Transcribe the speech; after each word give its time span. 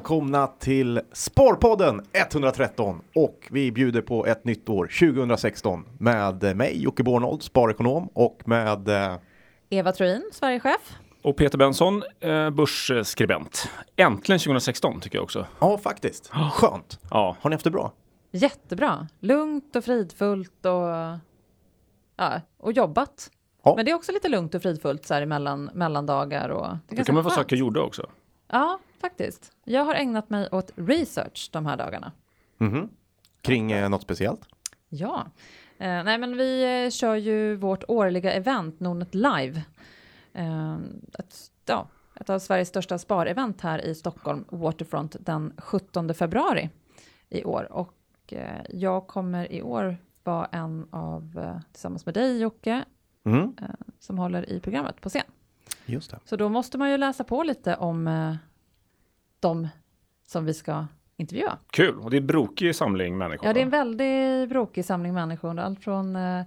välkomna 0.00 0.46
till 0.46 1.00
Sparpodden 1.12 2.02
113 2.12 3.00
och 3.14 3.48
vi 3.50 3.72
bjuder 3.72 4.02
på 4.02 4.26
ett 4.26 4.44
nytt 4.44 4.68
år 4.68 4.90
2016 5.14 5.84
med 5.98 6.56
mig 6.56 6.82
Jocke 6.82 7.02
Bornold, 7.02 7.42
sparekonom 7.42 8.08
och 8.12 8.42
med 8.44 8.88
eh, 8.88 9.16
Eva 9.70 9.92
Troin, 9.92 10.30
Sverigechef. 10.32 10.98
Och 11.22 11.36
Peter 11.36 11.58
Benson, 11.58 12.02
eh, 12.20 12.50
börsskribent. 12.50 13.68
Äntligen 13.96 14.38
2016 14.38 15.00
tycker 15.00 15.18
jag 15.18 15.22
också. 15.22 15.46
Ja, 15.58 15.78
faktiskt. 15.78 16.30
Skönt. 16.52 16.98
Ja. 17.10 17.36
Har 17.40 17.50
ni 17.50 17.54
haft 17.54 17.64
det 17.64 17.70
bra? 17.70 17.92
Jättebra. 18.30 19.08
Lugnt 19.18 19.76
och 19.76 19.84
fridfullt 19.84 20.64
och, 20.66 21.18
ja, 22.16 22.40
och 22.58 22.72
jobbat. 22.72 23.30
Ja. 23.64 23.74
Men 23.76 23.84
det 23.84 23.90
är 23.90 23.94
också 23.94 24.12
lite 24.12 24.28
lugnt 24.28 24.54
och 24.54 24.62
fridfullt 24.62 25.06
så 25.06 25.14
här 25.14 25.26
mellan 25.26 25.70
mellandagar 25.74 26.48
och. 26.48 26.76
Det 26.88 27.04
kan 27.04 27.14
man 27.14 27.24
få 27.24 27.30
saker 27.30 27.56
gjorda 27.56 27.80
också. 27.80 28.06
Ja, 28.48 28.78
faktiskt. 29.00 29.52
Jag 29.64 29.84
har 29.84 29.94
ägnat 29.94 30.30
mig 30.30 30.48
åt 30.52 30.70
research 30.76 31.48
de 31.52 31.66
här 31.66 31.76
dagarna. 31.76 32.12
Mhm. 32.58 32.88
Kring 33.42 33.72
eh, 33.72 33.88
något 33.88 34.02
speciellt? 34.02 34.40
Ja, 34.88 35.26
eh, 35.78 36.04
nej 36.04 36.18
men 36.18 36.36
vi 36.36 36.84
eh, 36.84 36.90
kör 36.90 37.14
ju 37.14 37.56
vårt 37.56 37.84
årliga 37.88 38.32
event 38.32 38.80
Nordnet 38.80 39.14
Live. 39.14 39.62
Eh, 40.32 40.74
ett, 41.18 41.36
ja, 41.66 41.88
ett 42.14 42.30
av 42.30 42.38
Sveriges 42.38 42.68
största 42.68 42.98
sparevent 42.98 43.60
här 43.60 43.84
i 43.84 43.94
Stockholm, 43.94 44.44
Waterfront, 44.48 45.16
den 45.20 45.52
17 45.58 46.14
februari 46.14 46.70
i 47.28 47.44
år. 47.44 47.72
Och 47.72 47.94
eh, 48.32 48.60
jag 48.70 49.06
kommer 49.06 49.52
i 49.52 49.62
år 49.62 49.96
vara 50.24 50.46
en 50.46 50.86
av, 50.90 51.38
eh, 51.44 51.60
tillsammans 51.72 52.06
med 52.06 52.14
dig 52.14 52.40
Jocke, 52.40 52.84
Mm. 53.24 53.54
som 53.98 54.18
håller 54.18 54.50
i 54.50 54.60
programmet 54.60 55.00
på 55.00 55.08
scen. 55.08 55.22
Just 55.86 56.10
det. 56.10 56.18
Så 56.24 56.36
då 56.36 56.48
måste 56.48 56.78
man 56.78 56.90
ju 56.90 56.96
läsa 56.96 57.24
på 57.24 57.42
lite 57.42 57.76
om 57.76 58.06
de 59.40 59.68
som 60.26 60.44
vi 60.44 60.54
ska 60.54 60.86
intervjua. 61.16 61.58
Kul, 61.70 61.98
och 61.98 62.10
det 62.10 62.16
är 62.16 62.20
brokig 62.20 62.74
samling 62.76 63.18
människor. 63.18 63.46
Ja, 63.46 63.52
det 63.52 63.60
är 63.60 63.62
en 63.62 63.70
väldigt 63.70 64.48
brokig 64.48 64.84
samling 64.84 65.14
människor. 65.14 65.58
Allt 65.58 65.84
från, 65.84 66.16
eh, 66.16 66.40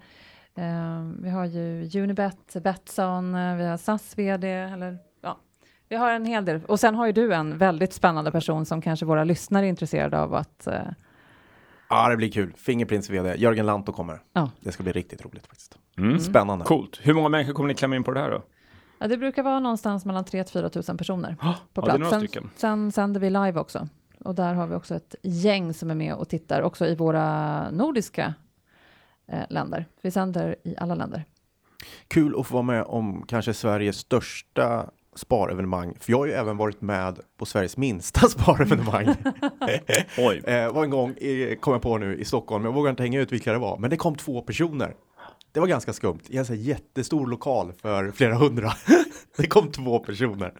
eh, 0.56 1.04
vi 1.20 1.30
har 1.30 1.46
ju 1.46 1.90
Unibet, 2.04 2.56
Betsson, 2.64 3.36
eh, 3.36 3.56
vi 3.56 3.66
har 3.66 3.78
SAS 3.78 4.18
vd, 4.18 4.48
eller 4.48 4.98
ja, 5.22 5.38
vi 5.90 5.96
har 5.96 6.12
en 6.12 6.26
hel 6.26 6.46
del. 6.46 6.62
Och 6.68 6.80
sen 6.80 6.96
har 6.96 7.06
ju 7.06 7.12
du 7.12 7.34
en 7.34 7.58
väldigt 7.58 7.94
spännande 7.94 8.32
person 8.32 8.66
som 8.66 8.82
kanske 8.82 9.06
våra 9.06 9.24
lyssnare 9.24 9.66
är 9.66 9.70
intresserade 9.70 10.20
av 10.20 10.34
att, 10.34 10.68
eh, 10.68 10.82
Ja, 11.90 12.10
det 12.10 12.18
blir 12.18 12.32
kul. 12.32 12.54
Fingerprints 12.58 13.10
vd, 13.10 13.36
Jörgen 13.38 13.66
Lantto 13.66 13.92
kommer. 13.92 14.22
ja. 14.34 14.52
Det 14.60 14.72
ska 14.72 14.84
bli 14.84 14.92
riktigt 14.92 15.26
roligt 15.26 15.48
faktiskt. 15.48 15.78
Mm. 15.98 16.20
Spännande. 16.20 16.66
Coolt. 16.66 17.00
Hur 17.04 17.14
många 17.14 17.30
människor 17.30 17.54
kommer 17.54 17.68
ni 17.68 17.74
klämma 17.76 17.96
in 17.96 18.04
på 18.04 18.12
det 18.12 18.20
här 18.20 18.32
då? 18.32 18.42
Ja, 19.00 19.08
det 19.08 19.18
brukar 19.18 19.44
vara 19.44 19.60
någonstans 19.60 20.06
mellan 20.06 20.26
3 20.26 20.44
4 20.44 20.70
tusen 20.70 20.98
personer 20.98 21.36
på 21.42 21.48
ja, 21.74 21.82
plats. 21.82 22.00
några 22.00 22.20
sen, 22.20 22.50
sen 22.56 22.92
sänder 22.92 23.20
vi 23.20 23.30
live 23.30 23.60
också. 23.60 23.88
Och 24.24 24.36
där 24.36 24.54
har 24.54 24.68
vi 24.68 24.76
också 24.76 24.96
ett 24.96 25.16
gäng 25.22 25.74
som 25.74 25.92
är 25.92 25.96
med 25.96 26.14
och 26.14 26.30
tittar, 26.30 26.62
också 26.62 26.86
i 26.86 26.96
våra 26.96 27.72
nordiska 27.72 28.34
eh, 29.28 29.44
länder. 29.50 29.86
Vi 30.02 30.12
sänder 30.12 30.56
i 30.64 30.76
alla 30.78 30.96
länder. 30.96 31.26
Kul 32.08 32.40
att 32.40 32.48
få 32.48 32.54
vara 32.54 32.64
med 32.64 32.84
om 32.84 33.24
kanske 33.28 33.54
Sveriges 33.54 33.98
största 33.98 34.90
sparevenemang. 35.16 35.96
För 36.00 36.12
jag 36.12 36.18
har 36.18 36.26
ju 36.26 36.32
även 36.32 36.58
varit 36.58 36.82
med 36.82 37.20
på 37.38 37.46
Sveriges 37.46 37.78
minsta 37.78 38.20
sparevenemang. 38.30 39.08
Oj. 40.18 40.42
Eh, 40.46 40.74
var 40.74 40.84
en 40.84 40.90
gång, 40.90 41.12
i, 41.12 41.58
kom 41.62 41.74
jag 41.74 41.82
på 41.82 41.98
nu, 41.98 42.18
i 42.18 42.26
Stockholm. 42.26 42.66
Jag 42.66 42.74
vågar 42.74 42.90
inte 42.90 43.04
hänga 43.04 43.22
ut 43.22 43.32
vilka 43.32 43.52
det 43.52 43.60
var, 43.60 43.78
men 43.78 43.90
det 43.90 43.98
kom 43.98 44.16
två 44.16 44.42
personer. 44.42 44.96
Det 45.54 45.60
var 45.60 45.68
ganska 45.68 45.94
skumt. 45.94 46.20
I 46.30 46.38
en 46.38 46.46
jättestor 46.50 47.28
lokal 47.28 47.74
för 47.82 48.12
flera 48.12 48.36
hundra. 48.36 48.74
det 49.38 49.48
kom 49.48 49.72
två 49.72 50.00
personer. 50.00 50.54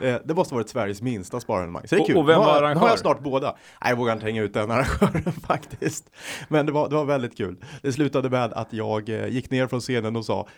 eh, 0.00 0.16
det 0.24 0.34
måste 0.34 0.54
varit 0.54 0.68
Sveriges 0.68 1.02
minsta 1.02 1.40
sparevenemang. 1.40 1.82
Så 1.88 1.94
det 1.94 2.00
är 2.02 2.06
kul. 2.06 2.16
och 2.16 2.28
vem 2.28 2.38
var 2.38 2.44
jag- 2.46 2.54
nu 2.54 2.60
har 2.60 2.62
arrangör? 2.68 2.88
jag 2.88 2.98
snart 2.98 3.20
båda. 3.20 3.56
Nej, 3.82 3.90
jag 3.90 3.96
vågar 3.96 4.12
inte 4.12 4.26
hänga 4.26 4.42
ut 4.42 4.54
den 4.54 4.70
arrangören 4.70 5.32
faktiskt. 5.46 6.10
Men 6.48 6.66
det 6.66 6.72
var, 6.72 6.88
det 6.88 6.94
var 6.94 7.04
väldigt 7.04 7.36
kul. 7.36 7.56
Det 7.82 7.92
slutade 7.92 8.30
med 8.30 8.52
att 8.52 8.72
jag 8.72 9.08
eh, 9.08 9.26
gick 9.28 9.50
ner 9.50 9.66
från 9.66 9.80
scenen 9.80 10.16
och 10.16 10.24
sa 10.24 10.48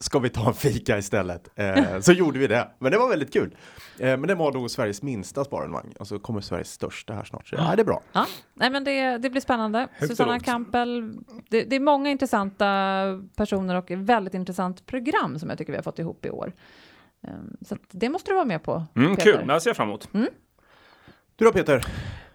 Ska 0.00 0.18
vi 0.18 0.28
ta 0.28 0.48
en 0.48 0.54
fika 0.54 0.98
istället? 0.98 1.48
Eh, 1.54 2.00
så 2.00 2.12
gjorde 2.12 2.38
vi 2.38 2.46
det. 2.46 2.68
Men 2.78 2.92
det 2.92 2.98
var 2.98 3.08
väldigt 3.08 3.32
kul. 3.32 3.56
Eh, 3.98 4.06
men 4.06 4.22
det 4.22 4.34
var 4.34 4.52
nog 4.52 4.70
Sveriges 4.70 5.02
minsta 5.02 5.44
sparevenemang. 5.44 5.94
Och 5.98 6.06
så 6.06 6.18
kommer 6.18 6.40
Sveriges 6.40 6.72
största 6.72 7.12
här 7.14 7.24
snart. 7.24 7.48
Så, 7.48 7.54
ja, 7.56 7.72
det 7.76 7.82
är 7.82 7.84
bra. 7.84 8.02
Ja, 8.12 8.26
nej 8.54 8.70
men 8.70 8.84
det, 8.84 9.18
det 9.18 9.30
blir 9.30 9.40
spännande. 9.40 9.88
och 10.00 10.06
Susanna. 10.06 10.40
Kampel, 10.40 11.18
det, 11.48 11.62
det 11.64 11.76
är 11.76 11.80
många 11.80 12.10
intressanta 12.10 12.66
personer 13.36 13.74
och 13.74 13.90
ett 13.90 13.98
väldigt 13.98 14.34
intressant 14.34 14.86
program 14.86 15.38
som 15.38 15.48
jag 15.48 15.58
tycker 15.58 15.72
vi 15.72 15.76
har 15.78 15.82
fått 15.82 15.98
ihop 15.98 16.26
i 16.26 16.30
år. 16.30 16.52
Ehm, 17.28 17.56
Så 17.66 17.74
att 17.74 17.80
det 17.90 18.08
måste 18.08 18.30
du 18.30 18.34
vara 18.34 18.44
med 18.44 18.62
på. 18.62 18.84
Mm, 18.96 19.16
Peter. 19.16 19.32
kul, 19.32 19.46
det 19.46 19.60
ser 19.60 19.70
jag 19.70 19.76
fram 19.76 19.88
emot. 19.88 20.08
Du 21.36 21.44
då 21.44 21.52
Peter? 21.52 21.84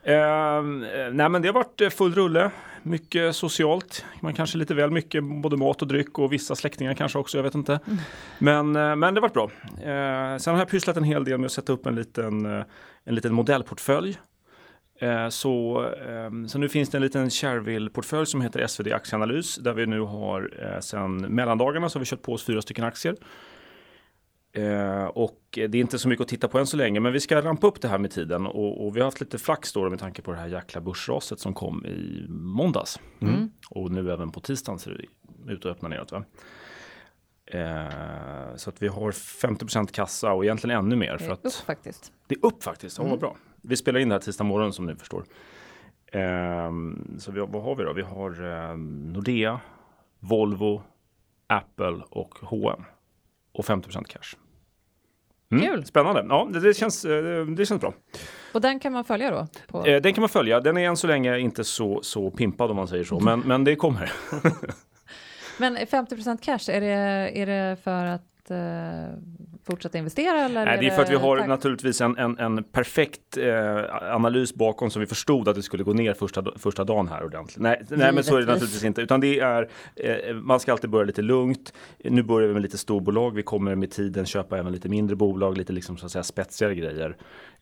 Ehm, 0.04 0.84
eh, 0.84 1.10
nej 1.12 1.30
men 1.30 1.42
det 1.42 1.48
har 1.48 1.54
varit 1.54 1.82
eh, 1.82 1.90
full 1.90 2.14
rulle, 2.16 2.52
mycket 2.84 3.36
socialt, 3.36 4.06
man 4.20 4.34
kanske 4.34 4.58
lite 4.58 4.74
väl 4.74 4.92
mycket 4.92 5.24
både 5.24 5.58
mat 5.58 5.82
och 5.82 5.88
dryck 5.88 6.20
och 6.20 6.34
vissa 6.34 6.56
släktingar 6.56 6.94
kanske 6.94 7.20
också, 7.20 7.38
jag 7.38 7.44
vet 7.44 7.56
inte. 7.56 7.80
Men, 8.40 8.76
eh, 8.76 8.96
men 8.96 9.14
det 9.14 9.22
varit 9.22 9.34
bra. 9.34 9.52
Eh, 9.64 10.38
sen 10.38 10.54
har 10.54 10.62
jag 10.62 10.70
pysslat 10.70 10.98
en 10.98 11.04
hel 11.04 11.24
del 11.24 11.38
med 11.38 11.46
att 11.46 11.52
sätta 11.52 11.74
upp 11.74 11.86
en 11.86 11.96
liten, 11.96 12.46
eh, 12.46 12.64
en 13.04 13.16
liten 13.16 13.34
modellportfölj. 13.34 14.20
Så, 15.30 15.86
ehm, 16.08 16.48
så 16.48 16.58
nu 16.58 16.70
finns 16.70 16.90
det 16.90 16.98
en 16.98 17.02
liten 17.02 17.30
Shareville-portfölj 17.30 18.26
som 18.26 18.42
heter 18.42 18.68
SvD 18.68 18.94
Aktieanalys 18.94 19.56
där 19.56 19.74
vi 19.74 19.86
nu 19.86 20.00
har 20.00 20.52
sen 20.82 21.18
mellandagarna 21.18 21.90
så 21.90 21.98
har 21.98 22.00
vi 22.00 22.06
köpt 22.06 22.22
på 22.22 22.34
oss 22.34 22.44
fyra 22.46 22.62
stycken 22.62 22.86
aktier. 22.86 23.16
Eh, 24.56 25.06
och 25.06 25.40
det 25.52 25.62
är 25.64 25.76
inte 25.76 26.00
så 26.00 26.10
mycket 26.10 26.22
att 26.24 26.28
titta 26.28 26.48
på 26.48 26.60
än 26.60 26.68
så 26.68 26.78
länge, 26.78 27.00
men 27.00 27.14
vi 27.14 27.20
ska 27.20 27.42
rampa 27.42 27.68
upp 27.68 27.82
det 27.82 27.88
här 27.88 27.98
med 27.98 28.12
tiden 28.12 28.48
och, 28.48 28.86
och 28.86 28.96
vi 28.96 29.00
har 29.00 29.06
haft 29.06 29.20
lite 29.22 29.38
flax 29.38 29.74
då 29.74 29.90
med 29.90 30.00
tanke 30.00 30.22
på 30.22 30.32
det 30.32 30.38
här 30.38 30.48
jäkla 30.48 30.82
börsraset 30.82 31.40
som 31.40 31.54
kom 31.54 31.86
i 31.86 32.26
måndags. 32.30 33.00
Mm. 33.22 33.52
Och 33.70 33.92
nu 33.92 34.12
även 34.12 34.32
på 34.32 34.40
tisdagen 34.40 34.80
ser 34.80 35.08
det 35.46 35.54
ut 35.54 35.66
att 35.66 35.72
öppna 35.72 35.90
neråt. 35.90 36.12
Va? 36.12 36.24
Eh, 37.46 38.56
så 38.56 38.70
att 38.70 38.82
vi 38.82 38.88
har 38.88 39.12
50% 39.12 39.88
kassa 39.92 40.32
och 40.34 40.44
egentligen 40.44 40.78
ännu 40.80 40.96
mer. 40.96 41.12
Det 41.12 41.20
För 41.20 41.26
är 41.26 41.32
upp 41.34 41.46
att 41.46 41.54
faktiskt. 41.54 42.12
det 42.28 42.36
är 42.36 42.46
upp 42.46 42.64
faktiskt, 42.64 42.98
ja, 42.98 43.04
vad 43.04 43.20
bra. 43.20 43.36
Vi 43.62 43.76
spelar 43.78 44.00
in 44.00 44.10
det 44.10 44.16
här 44.16 44.20
tisdag 44.20 44.44
morgon 44.44 44.74
som 44.74 44.86
ni 44.86 44.96
förstår. 44.96 45.24
Ehm, 46.12 47.16
så 47.20 47.32
vi, 47.32 47.40
har- 47.40 47.48
vad 47.48 47.64
har 47.64 47.76
vi 47.76 47.84
då? 47.84 47.94
Vi 47.94 48.02
har 48.02 48.44
ehm, 48.44 49.14
Nordea, 49.14 49.60
Volvo, 50.20 50.82
Apple 51.48 52.02
och 52.10 52.36
H&M 52.42 52.84
Och 53.52 53.66
50% 53.66 54.04
cash. 54.04 54.38
Mm, 55.58 55.66
Kul. 55.66 55.86
Spännande. 55.86 56.26
Ja, 56.30 56.50
det, 56.54 56.60
det, 56.60 56.74
känns, 56.74 57.06
eh, 57.06 57.46
det 57.46 57.66
känns 57.66 57.82
bra. 57.82 57.94
Och 58.54 58.62
den 58.62 58.80
kan 58.80 58.94
man 58.94 59.04
följa 59.04 59.32
då? 59.32 59.48
På, 59.68 59.88
Eh, 59.88 60.02
den 60.02 60.14
kan 60.14 60.22
man 60.22 60.30
följa. 60.30 60.60
Den 60.60 60.78
är 60.78 60.88
än 60.88 60.98
så 60.98 61.08
länge 61.08 61.38
inte 61.38 61.64
så, 61.64 62.00
så 62.04 62.32
pimpad 62.32 62.70
om 62.70 62.76
man 62.76 62.88
säger 62.88 63.04
så. 63.04 63.20
Men, 63.20 63.40
men 63.40 63.64
det 63.64 63.76
kommer. 63.76 64.12
Men 65.58 65.78
50% 65.78 66.38
cash, 66.42 66.76
är 66.76 66.82
det, 66.82 67.32
är 67.40 67.46
det 67.46 67.78
för 67.84 68.06
att 68.06 68.52
eh, 68.52 69.18
fortsätta 69.66 69.98
investera 69.98 70.40
eller? 70.40 70.66
Nej, 70.66 70.78
det 70.80 70.88
är 70.88 70.92
för 70.92 71.02
att 71.02 71.10
vi 71.10 71.16
har 71.16 71.38
tack- 71.38 71.48
naturligtvis 71.48 72.02
en, 72.02 72.18
en, 72.18 72.40
en 72.40 72.64
perfekt 72.64 73.38
eh, 73.38 74.14
analys 74.16 74.54
bakom 74.56 74.90
som 74.90 75.00
vi 75.00 75.06
förstod 75.06 75.48
att 75.48 75.56
det 75.56 75.62
skulle 75.62 75.84
gå 75.84 75.94
ner 75.94 76.14
första, 76.14 76.44
första 76.56 76.84
dagen 76.84 77.08
här 77.08 77.24
ordentligt. 77.24 77.60
Nej, 77.60 77.84
nej 77.90 78.14
men 78.14 78.24
så 78.24 78.36
är 78.36 78.40
det 78.40 78.46
naturligtvis 78.46 78.84
inte. 78.84 79.02
Utan 79.02 79.20
det 79.20 79.40
är, 79.40 79.70
eh, 79.96 80.36
man 80.36 80.60
ska 80.60 80.72
alltid 80.72 80.90
börja 80.90 81.06
lite 81.06 81.22
lugnt. 81.22 81.74
Nu 82.04 82.24
börjar 82.24 82.48
vi 82.48 82.54
med 82.54 82.62
lite 82.62 82.78
storbolag. 82.78 83.36
Vi 83.36 83.44
kommer 83.44 83.76
med 83.76 83.92
tiden 83.92 84.26
köpa 84.26 84.58
även 84.58 84.72
lite 84.72 84.90
mindre 84.90 85.16
bolag, 85.16 85.58
lite 85.58 85.74
liksom 85.74 85.98
så 85.98 86.06
att 86.06 86.12
säga 86.12 86.24
spetsigare 86.24 86.76
grejer. 86.76 87.18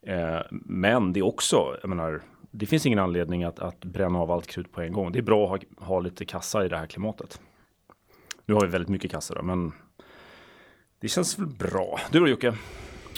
Eh, 0.07 0.39
men 0.51 1.13
det 1.13 1.19
är 1.19 1.25
också, 1.25 1.77
jag 1.81 1.89
menar, 1.89 2.21
det 2.51 2.65
finns 2.65 2.85
ingen 2.85 2.99
anledning 2.99 3.43
att, 3.43 3.59
att 3.59 3.85
bränna 3.85 4.19
av 4.19 4.31
allt 4.31 4.47
krut 4.47 4.71
på 4.71 4.81
en 4.81 4.93
gång. 4.93 5.11
Det 5.11 5.19
är 5.19 5.23
bra 5.23 5.43
att 5.43 5.49
ha, 5.49 5.85
ha 5.85 5.99
lite 5.99 6.25
kassa 6.25 6.65
i 6.65 6.67
det 6.67 6.77
här 6.77 6.85
klimatet. 6.85 7.41
Nu 8.45 8.53
har 8.53 8.61
vi 8.61 8.67
väldigt 8.67 8.89
mycket 8.89 9.11
kassa 9.11 9.33
då, 9.33 9.41
men 9.41 9.71
det 11.01 11.07
känns 11.07 11.39
väl 11.39 11.47
bra. 11.47 11.99
Du 12.11 12.19
då 12.19 12.27
Jocke? 12.27 12.55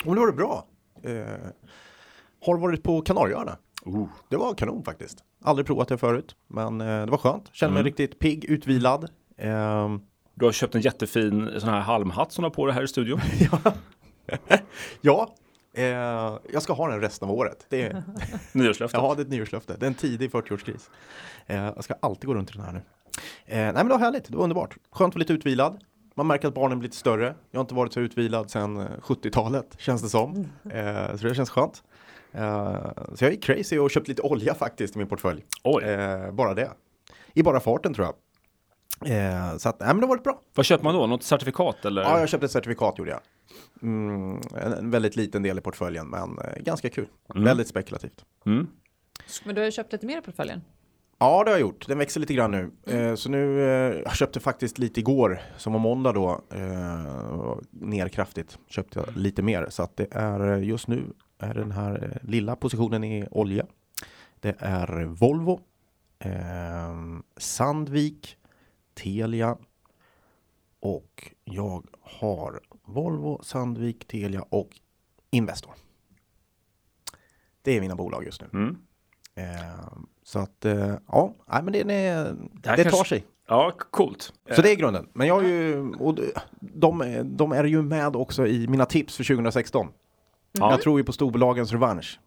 Om 0.06 0.14
det 0.16 0.20
var 0.20 0.28
det 0.28 0.34
bra. 0.34 0.66
Eh, 1.04 1.48
har 2.46 2.58
varit 2.58 2.84
på 2.84 3.02
Kanarieöarna. 3.02 3.58
Oh. 3.86 4.08
Det 4.30 4.38
var 4.38 4.54
kanon 4.54 4.84
faktiskt. 4.84 5.18
Aldrig 5.44 5.66
provat 5.68 5.88
det 5.88 5.98
förut, 5.98 6.36
men 6.48 6.82
eh, 6.82 6.88
det 7.06 7.12
var 7.12 7.18
skönt. 7.18 7.50
Kände 7.54 7.74
mig 7.74 7.80
Mm. 7.82 7.86
riktigt 7.86 8.20
pigg, 8.20 8.46
utvilad. 8.46 9.10
Ehm, 9.38 10.02
Du 10.36 10.46
har 10.46 10.52
köpt 10.52 10.76
en 10.76 10.82
jättefin 10.82 11.52
sån 11.60 11.70
här 11.70 11.80
halmhatt 11.80 12.32
som 12.32 12.42
du 12.42 12.46
har 12.46 12.54
på 12.54 12.66
dig 12.66 12.76
här 12.76 12.84
i 12.84 12.88
studion. 12.88 13.20
ja, 15.02 15.36
eh, 15.74 15.84
jag 16.54 16.62
ska 16.62 16.74
ha 16.74 16.88
den 16.88 17.02
resten 17.02 17.30
av 17.30 17.36
året. 17.36 17.66
Det 17.70 17.82
är, 17.82 18.04
Nyårslöftet. 18.52 19.00
ja, 19.02 19.16
det 19.16 19.22
är 19.22 19.26
ett 19.26 19.32
nyårslöfte. 19.32 19.76
Det 19.80 19.86
är 19.86 19.88
en 19.88 19.94
tidig 19.96 20.32
40-årskris. 20.32 20.90
Eh, 21.48 21.64
jag 21.64 21.84
ska 21.84 21.94
alltid 22.00 22.28
gå 22.28 22.34
runt 22.34 22.50
i 22.50 22.54
den 22.54 22.66
här 22.66 22.72
nu. 22.72 22.82
Eh, 23.46 23.58
nej, 23.58 23.74
men 23.74 23.88
det 23.88 23.94
var 23.94 24.00
härligt. 24.00 24.26
Det 24.28 24.36
var 24.36 24.44
underbart. 24.44 24.78
Skönt 24.92 25.12
att 25.12 25.16
vara 25.16 25.20
lite 25.20 25.34
utvilad. 25.34 25.84
Man 26.16 26.28
märker 26.28 26.48
att 26.48 26.54
barnen 26.54 26.80
blir 26.80 26.88
lite 26.90 26.98
större. 26.98 27.36
Jag 27.52 27.60
har 27.60 27.64
inte 27.64 27.76
varit 27.76 27.94
så 27.94 28.00
utvilad 28.00 28.52
sedan 28.52 28.78
eh, 28.78 28.88
70-talet, 29.02 29.76
känns 29.78 30.02
det 30.02 30.10
som. 30.10 30.48
Eh, 30.72 31.16
så 31.16 31.28
det 31.28 31.36
känns 31.36 31.50
skönt. 31.50 31.84
Eh, 32.32 32.76
så 33.16 33.26
jag 33.26 33.32
gick 33.32 33.44
crazy 33.44 33.78
och 33.78 33.92
köpte 33.92 34.12
lite 34.12 34.22
olja 34.22 34.54
faktiskt 34.54 34.96
i 34.96 34.98
min 34.98 35.08
portfölj. 35.08 35.46
Oj, 35.64 35.84
Eh, 35.84 36.32
bara 36.32 36.54
det. 36.54 36.72
I 37.34 37.44
bara 37.44 37.60
farten 37.60 37.94
tror 37.94 38.08
jag. 38.08 38.16
Eh, 39.06 39.58
så 39.58 39.70
att, 39.70 39.80
nej 39.80 39.88
men 39.88 39.98
det 39.98 40.04
har 40.04 40.10
varit 40.10 40.24
bra. 40.24 40.42
vad 40.56 40.66
köper 40.66 40.84
man 40.84 40.96
då? 40.96 41.08
Något 41.08 41.24
certifikat 41.24 41.86
eller? 41.86 42.02
Ja, 42.02 42.20
jag 42.20 42.30
köpte 42.30 42.46
ett 42.46 42.52
certifikat 42.52 42.98
gjorde 42.98 43.12
jag. 43.12 43.20
Mm, 43.82 44.42
en, 44.56 44.74
en 44.74 44.92
väldigt 44.92 45.16
liten 45.16 45.44
del 45.44 45.58
i 45.58 45.62
portföljen, 45.62 46.08
men 46.08 46.38
eh, 46.40 46.64
ganska 46.64 46.90
kul. 46.90 47.08
Mm. 47.36 47.44
Väldigt 47.44 47.68
spekulativt. 47.68 48.26
Mm. 48.46 48.68
Men 49.46 49.56
du 49.56 49.62
har 49.62 49.66
ju 49.66 49.72
köpt 49.72 49.92
lite 49.92 50.06
mer 50.06 50.18
i 50.18 50.22
portföljen. 50.22 50.62
Ja, 51.18 51.44
det 51.44 51.52
har 51.52 51.58
jag 51.58 51.62
gjort. 51.62 51.88
Den 51.88 51.98
växer 51.98 52.20
lite 52.20 52.34
grann 52.34 52.52
nu. 52.52 52.72
Eh, 52.88 53.16
så 53.16 53.30
nu, 53.30 53.62
eh, 53.62 54.02
jag 54.06 54.16
köpte 54.16 54.40
faktiskt 54.40 54.78
lite 54.78 55.00
igår, 55.00 55.42
som 55.58 55.74
var 55.74 55.80
måndag 55.80 56.12
då, 56.12 56.42
eh, 56.52 57.58
ner 57.72 58.10
kraftigt. 58.10 58.58
Köpte 58.68 59.00
jag 59.00 59.18
lite 59.18 59.42
mer. 59.42 59.68
Så 59.70 59.84
att 59.84 59.98
det 59.98 60.08
är 60.12 60.52
eh, 60.54 60.64
just 60.64 60.88
nu 60.88 61.14
är 61.38 61.54
den 61.54 61.72
här 61.72 62.10
eh, 62.12 62.30
lilla 62.30 62.56
positionen 62.56 63.04
i 63.04 63.28
olja. 63.32 63.66
Det 64.40 64.56
är 64.60 65.04
Volvo, 65.06 65.60
eh, 66.20 66.94
Sandvik, 67.38 68.38
Telia 68.94 69.58
och 70.80 71.32
jag 71.44 71.88
har 72.02 72.60
Volvo, 72.86 73.40
Sandvik, 73.44 74.08
Telia 74.08 74.42
och 74.50 74.70
Investor. 75.32 75.74
Det 77.62 77.78
är 77.78 77.82
mina 77.82 77.96
bolag 77.96 78.26
just 78.26 78.42
nu. 78.42 78.48
Mm. 78.54 78.78
Så 80.24 80.40
att, 80.40 80.66
eh, 80.66 80.94
ja, 81.08 81.34
nej, 81.52 81.64
men 81.64 81.74
det, 81.74 81.84
det, 81.84 82.70
här 82.70 82.78
det 82.78 82.84
tar 82.92 83.04
sig. 83.04 83.26
Ja, 83.48 83.72
coolt. 83.92 84.34
Så 84.56 84.62
det 84.62 84.72
är 84.72 84.76
grunden. 84.76 85.08
Men 85.14 85.28
jag 85.28 85.34
har 85.36 85.42
ju, 85.42 85.92
och 86.00 86.20
de, 86.60 87.22
de 87.26 87.52
är 87.52 87.64
ju 87.64 87.82
med 87.82 88.16
också 88.16 88.48
i 88.48 88.68
mina 88.68 88.86
tips 88.86 89.18
för 89.18 89.24
2016. 89.24 89.88
Ja. 90.52 90.72
Jag 90.72 90.82
tror 90.82 91.00
ju 91.00 91.04
på 91.04 91.12
storbolagens 91.12 91.72
revansch. 91.72 92.20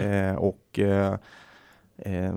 Eh, 0.00 0.34
och 0.34 0.78
eh, 0.78 1.12
eh, 1.98 2.32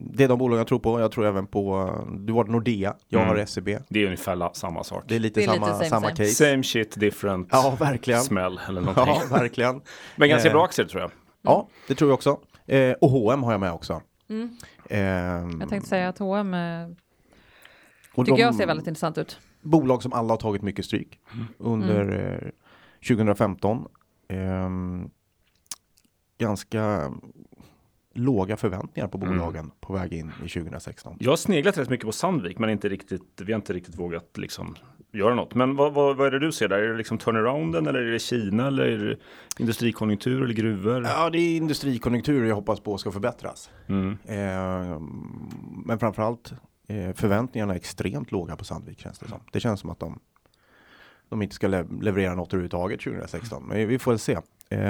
det 0.00 0.24
är 0.24 0.28
de 0.28 0.38
bolag 0.38 0.58
jag 0.58 0.66
tror 0.66 0.78
på. 0.78 1.00
Jag 1.00 1.12
tror 1.12 1.26
även 1.26 1.46
på, 1.46 1.90
du 2.18 2.32
har 2.32 2.44
Nordea, 2.44 2.94
jag 3.08 3.20
har 3.20 3.34
Mm. 3.34 3.46
SEB. 3.46 3.68
Det 3.88 4.00
är 4.02 4.04
ungefär 4.04 4.50
samma 4.52 4.84
sak. 4.84 5.04
Det 5.08 5.14
är 5.16 5.18
lite 5.20 5.40
Det 5.40 5.44
är 5.44 5.52
lite 5.52 5.64
samma, 5.64 5.72
same, 5.74 5.88
samma 5.88 6.00
same. 6.06 6.16
case. 6.16 6.30
Same 6.50 6.62
shit, 6.62 7.00
different 7.00 7.48
Ja, 7.52 7.76
verkligen. 7.80 8.20
smäll 8.20 8.60
eller 8.68 8.80
någonting. 8.80 9.14
Ja, 9.30 9.36
verkligen. 9.36 9.80
Men 10.16 10.28
ganska 10.28 10.48
Eh, 10.48 10.52
bra 10.52 10.64
aktier 10.64 10.86
tror 10.86 11.00
jag. 11.02 11.10
Ja, 11.42 11.68
det 11.88 11.94
tror 11.94 12.10
jag 12.10 12.14
också. 12.14 12.38
Eh, 12.66 12.92
och 12.92 13.10
H&M 13.10 13.42
har 13.42 13.52
jag 13.52 13.60
med 13.60 13.72
också. 13.72 14.02
Mm. 14.28 14.56
Eh, 14.90 14.98
Jag 15.60 15.68
tänkte 15.68 15.88
säga 15.88 16.08
att 16.08 16.18
H&M 16.18 16.54
eh, 16.54 16.88
tycker 18.16 18.32
de- 18.32 18.40
jag 18.40 18.54
ser 18.54 18.66
väldigt 18.66 18.86
intressant 18.86 19.18
ut. 19.18 19.38
bolag 19.62 20.02
som 20.02 20.12
alla 20.12 20.32
har 20.32 20.38
tagit 20.38 20.62
mycket 20.62 20.84
stryk 20.84 21.18
under 21.58 22.32
eh, 22.42 22.50
2015. 23.08 23.86
Ehm, 24.28 25.10
ganska 26.38 27.12
låga 28.14 28.56
förväntningar 28.56 29.08
på 29.08 29.18
bolagen 29.18 29.70
på 29.80 29.92
väg 29.92 30.12
in 30.12 30.32
i 30.44 30.48
2016. 30.48 31.16
Jag 31.20 31.30
har 31.32 31.36
sneglat 31.36 31.78
rätt 31.78 31.90
mycket 31.90 32.06
på 32.06 32.12
Sandvik 32.12 32.58
men 32.58 32.70
inte 32.70 32.88
riktigt, 32.88 33.40
vi 33.44 33.52
har 33.52 33.56
inte 33.58 33.72
riktigt 33.72 33.98
vågat 33.98 34.36
liksom 34.38 34.76
göra 35.12 35.34
något. 35.34 35.54
Men 35.54 35.76
vad, 35.76 35.92
vad, 35.94 36.16
vad 36.16 36.26
är 36.26 36.30
det 36.30 36.38
du 36.38 36.52
ser 36.52 36.68
där? 36.68 36.78
Är 36.78 36.88
det 36.88 36.96
liksom 36.96 37.18
turnarounden 37.18 37.86
eller 37.86 38.00
är 38.00 38.12
det 38.12 38.18
Kina 38.18 38.66
eller 38.66 38.84
är 38.84 38.98
det 38.98 39.16
industrikonjunktur 39.58 40.44
eller 40.44 40.54
gruvor? 40.54 41.02
Ja, 41.04 41.30
det 41.30 41.38
är 41.38 41.56
industrikonjunktur 41.56 42.44
jag 42.44 42.54
hoppas 42.54 42.80
på 42.80 42.98
ska 42.98 43.12
förbättras. 43.12 43.70
Mm. 43.88 44.18
Ehm, 44.26 45.02
men 45.86 45.98
framförallt 45.98 46.52
eh, 46.88 47.12
förväntningarna 47.14 47.72
är 47.72 47.76
extremt 47.76 48.32
låga 48.32 48.56
på 48.56 48.64
Sandvik 48.64 49.00
känns 49.00 49.18
det 49.18 49.28
som. 49.28 49.40
Det 49.52 49.60
känns 49.60 49.80
som 49.80 49.90
att 49.90 50.00
de, 50.00 50.18
de 51.28 51.42
inte 51.42 51.54
ska 51.54 51.68
le- 51.68 51.84
leverera 52.00 52.34
något 52.34 52.48
överhuvudtaget 52.52 53.00
2016. 53.00 53.64
Men 53.68 53.88
vi 53.88 53.98
får 53.98 54.10
väl 54.10 54.18
se. 54.18 54.38
Eh, 54.70 54.80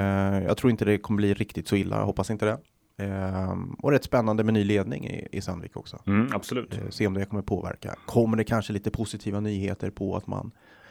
jag 0.44 0.56
tror 0.56 0.70
inte 0.70 0.84
det 0.84 0.98
kommer 0.98 1.16
bli 1.16 1.34
riktigt 1.34 1.68
så 1.68 1.76
illa, 1.76 1.96
jag 1.96 2.04
hoppas 2.06 2.30
inte 2.30 2.46
det. 2.46 2.58
Ehm, 2.98 3.76
och 3.78 3.90
rätt 3.90 4.04
spännande 4.04 4.44
med 4.44 4.54
ny 4.54 4.64
ledning 4.64 5.06
i, 5.06 5.28
i 5.32 5.40
Sandvik 5.40 5.76
också. 5.76 6.02
Mm, 6.06 6.28
absolut. 6.32 6.78
Eh, 6.78 6.88
se 6.90 7.06
om 7.06 7.14
det 7.14 7.24
kommer 7.24 7.42
påverka. 7.42 7.94
Kommer 8.06 8.36
det 8.36 8.44
kanske 8.44 8.72
lite 8.72 8.90
positiva 8.90 9.40
nyheter 9.40 9.90
på 9.90 10.16
att 10.16 10.26
man 10.26 10.50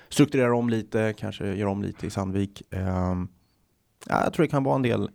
strukturerar 0.09 0.51
om 0.51 0.69
lite, 0.69 1.13
kanske 1.17 1.53
gör 1.53 1.67
om 1.67 1.81
lite 1.83 2.07
i 2.07 2.09
Sandvik. 2.09 2.63
Ehm, 2.71 3.27
ja, 4.07 4.23
jag 4.23 4.33
tror 4.33 4.43
det 4.45 4.49
kan 4.51 4.63
vara 4.63 4.75
en 4.75 4.81
del 4.81 5.09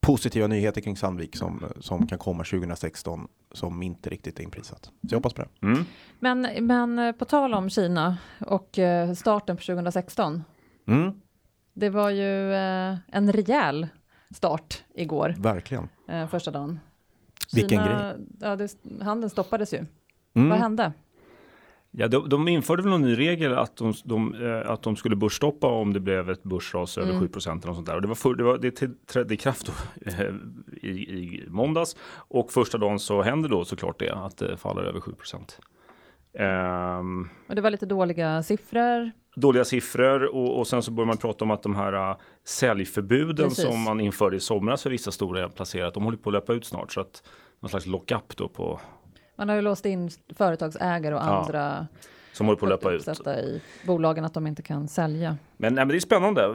positiva 0.00 0.46
nyheter 0.46 0.80
kring 0.80 0.96
Sandvik 0.96 1.36
som, 1.36 1.64
som 1.80 2.06
kan 2.06 2.18
komma 2.18 2.44
2016 2.44 3.28
som 3.52 3.82
inte 3.82 4.10
riktigt 4.10 4.38
är 4.38 4.42
inprisat. 4.42 4.84
Så 4.84 4.90
jag 5.00 5.16
hoppas 5.16 5.32
på 5.34 5.42
det. 5.42 5.66
Mm. 5.66 5.84
Men, 6.18 6.66
men 6.66 6.98
eh, 6.98 7.12
på 7.12 7.24
tal 7.24 7.54
om 7.54 7.70
Kina 7.70 8.18
och 8.40 8.78
eh, 8.78 9.12
starten 9.12 9.56
på 9.56 9.62
2016. 9.62 10.44
Mm, 10.86 11.12
Det 11.74 11.90
var 11.90 12.10
ju 12.10 12.54
eh, 12.54 12.96
en 13.08 13.32
rejäl 13.32 13.86
start 14.34 14.84
igår, 14.94 15.34
verkligen. 15.38 15.88
Eh, 16.08 16.26
första 16.28 16.50
dagen. 16.50 16.80
Vilken 17.54 17.82
Kina, 17.84 18.14
Ja, 18.40 18.56
det, 18.56 18.74
handeln 19.02 19.30
stoppades 19.30 19.74
ju. 19.74 19.84
Mm. 20.34 20.48
Vad 20.48 20.58
hände? 20.58 20.92
Ja, 21.90 22.08
de, 22.08 22.28
de 22.28 22.48
införde 22.48 22.82
väl 22.82 22.90
någon 22.90 23.02
ny 23.02 23.18
regel 23.18 23.54
att 23.58 23.76
de, 23.76 23.94
de, 24.04 24.34
eh, 24.34 24.70
att 24.70 24.82
de 24.82 24.96
skulle 24.96 25.16
börsstoppa 25.16 25.66
om 25.66 25.92
det 25.92 26.00
blev 26.00 26.30
ett 26.30 26.42
börsras 26.42 26.98
över 26.98 27.08
Mm. 27.10 27.20
7 27.20 27.28
procent 27.28 27.62
eller 27.64 27.70
något 27.70 27.76
sånt 27.76 27.86
där. 27.86 27.94
Och 27.94 28.02
det, 28.02 28.08
var 28.08 28.14
för, 28.14 28.34
det, 28.34 28.44
var, 28.44 28.58
det 28.58 28.70
till- 28.70 28.94
trädde 29.06 29.34
i 29.34 29.36
kraft 29.36 29.66
då, 29.66 29.72
eh, 30.10 30.34
i, 30.82 30.88
i 30.88 31.44
måndags 31.48 31.96
och 32.12 32.52
första 32.52 32.78
dagen 32.78 32.98
så 32.98 33.22
händer 33.22 33.48
då 33.48 33.64
såklart 33.64 33.98
det 33.98 34.14
att 34.14 34.36
det 34.36 34.56
faller 34.56 34.82
över 34.82 35.00
7 35.00 35.12
procent. 35.12 35.58
Ehm, 36.38 37.28
Och 37.48 37.54
det 37.54 37.60
var 37.60 37.70
lite 37.70 37.86
dåliga 37.86 38.42
siffror. 38.42 39.10
Dåliga 39.40 39.64
siffror 39.64 40.24
och, 40.34 40.58
och 40.58 40.66
sen 40.66 40.82
så 40.82 40.90
börjar 40.90 41.06
man 41.06 41.16
prata 41.16 41.44
om 41.44 41.50
att 41.50 41.62
de 41.62 41.76
här 41.76 42.10
uh, 42.10 42.16
säljförbuden 42.44 43.48
Precis. 43.48 43.64
som 43.64 43.80
man 43.82 44.00
införde 44.00 44.36
i 44.36 44.40
somras 44.40 44.82
för 44.82 44.90
vissa 44.90 45.10
stora 45.10 45.48
placerat, 45.48 45.94
de 45.94 46.04
håller 46.04 46.18
på 46.18 46.30
att 46.30 46.34
löpa 46.34 46.52
ut 46.52 46.64
snart 46.64 46.92
så 46.92 47.00
att 47.00 47.22
någon 47.60 47.68
slags 47.68 47.86
lock-up 47.86 48.36
då 48.36 48.48
på 48.48 48.80
Man 49.36 49.48
har 49.48 49.56
ju 49.56 49.62
låst 49.62 49.86
in 49.86 50.10
företagsägare 50.36 51.14
och 51.14 51.20
Ja, 51.20 51.24
andra 51.24 51.86
som 52.32 52.46
håller 52.46 52.58
på 52.58 52.66
att 52.66 52.70
löpa 52.70 52.92
ut. 52.92 53.26
i 53.26 53.60
bolagen 53.86 54.24
att 54.24 54.34
de 54.34 54.46
inte 54.46 54.62
kan 54.62 54.88
sälja. 54.88 55.36
Men, 55.56 55.74
nej, 55.74 55.84
men 55.84 55.88
det 55.88 55.96
är 55.96 56.00
spännande. 56.00 56.48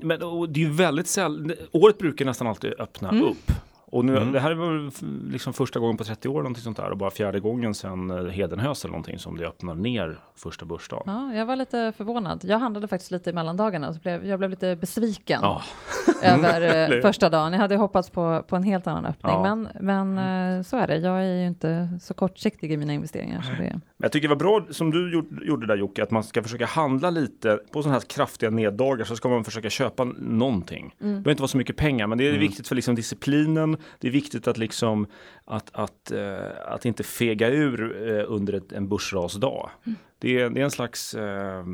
Men, 0.00 0.18
det 0.18 0.60
är 0.60 0.64
ju 0.64 0.70
väldigt 0.72 1.06
sällan, 1.06 1.52
året 1.72 1.98
brukar 1.98 2.24
nästan 2.24 2.46
alltid 2.46 2.74
öppna 2.80 3.08
Mm. 3.08 3.24
upp. 3.24 3.52
Och 3.96 4.04
nu, 4.04 4.16
Mm. 4.16 4.32
det 4.32 4.40
här 4.40 4.50
är 4.50 4.54
väl 4.54 4.88
f- 4.88 5.00
liksom 5.30 5.52
första 5.52 5.78
gången 5.80 5.96
på 5.96 6.04
30 6.04 6.28
år 6.28 6.36
någonting 6.42 6.62
sånt 6.62 6.76
där 6.76 6.90
och 6.90 6.96
bara 6.96 7.10
fjärde 7.10 7.40
gången 7.40 7.74
sedan 7.74 8.10
eh, 8.10 8.24
Hedenhös 8.32 8.84
eller 8.84 8.92
någonting 8.92 9.18
som 9.18 9.36
det 9.36 9.46
öppnar 9.46 9.74
ner 9.74 10.18
första 10.36 10.64
börsdagen. 10.64 11.02
Ja, 11.06 11.34
jag 11.34 11.46
var 11.46 11.56
lite 11.56 11.92
förvånad. 11.96 12.40
Jag 12.44 12.58
handlade 12.58 12.88
faktiskt 12.88 13.10
lite 13.10 13.30
i 13.30 13.32
mellandagarna 13.32 13.92
så 13.94 14.00
blev, 14.00 14.26
jag 14.26 14.38
blev 14.38 14.50
lite 14.50 14.76
besviken 14.76 15.40
Ja, 15.42 15.62
över 16.22 16.92
eh, 16.96 17.00
första 17.02 17.28
dagen. 17.28 17.52
Jag 17.52 17.60
hade 17.60 17.76
hoppats 17.76 18.10
på, 18.10 18.42
på 18.48 18.56
en 18.56 18.62
helt 18.62 18.86
annan 18.86 19.06
öppning, 19.06 19.32
Ja. 19.32 19.42
men, 19.56 19.68
men 19.80 20.58
eh, 20.58 20.62
så 20.62 20.76
är 20.76 20.86
det. 20.86 20.96
Jag 20.96 21.20
är 21.24 21.34
ju 21.40 21.46
inte 21.46 21.88
så 22.02 22.14
kortsiktig 22.14 22.72
i 22.72 22.76
mina 22.76 22.92
investeringar. 22.92 23.42
Så 23.42 23.50
det, 23.50 23.56
Men 23.70 23.80
jag 24.02 24.12
tycker 24.12 24.28
det 24.28 24.34
var 24.34 24.38
bra 24.60 24.66
som 24.70 24.90
du 24.90 25.22
gjorde, 25.46 25.66
där 25.66 25.76
Jocke, 25.76 26.02
att 26.02 26.10
man 26.10 26.22
ska 26.24 26.42
försöka 26.42 26.66
handla 26.66 27.10
lite 27.10 27.58
på 27.72 27.82
sådana 27.82 27.98
här 27.98 28.06
kraftiga 28.08 28.50
neddagar 28.50 29.04
så 29.04 29.16
ska 29.16 29.28
man 29.28 29.44
försöka 29.44 29.70
köpa 29.70 30.04
någonting. 30.18 30.94
Det 30.98 31.04
behöver 31.04 31.30
inte 31.30 31.42
vara 31.42 31.48
så 31.48 31.56
mycket 31.58 31.76
pengar, 31.76 32.06
men 32.06 32.18
det 32.18 32.28
är 32.28 32.38
viktigt 32.38 32.68
för 32.68 32.74
liksom 32.74 32.94
disciplinen. 32.94 33.76
Det 33.98 34.08
är 34.08 34.12
viktigt 34.12 34.48
att 34.48 34.58
liksom 34.58 35.06
att, 35.44 35.70
att, 35.72 36.10
eh, 36.10 36.36
att 36.66 36.84
inte 36.84 37.02
fega 37.02 37.48
ur 37.48 38.08
eh, 38.08 38.24
under 38.28 38.52
ett, 38.52 38.72
en 38.72 38.88
börsrasdag. 38.88 39.70
Det, 40.18 40.40
är, 40.40 40.50
det 40.50 40.60
är 40.60 40.64
en 40.64 40.70
slags, 40.70 41.14
eh, 41.14 41.64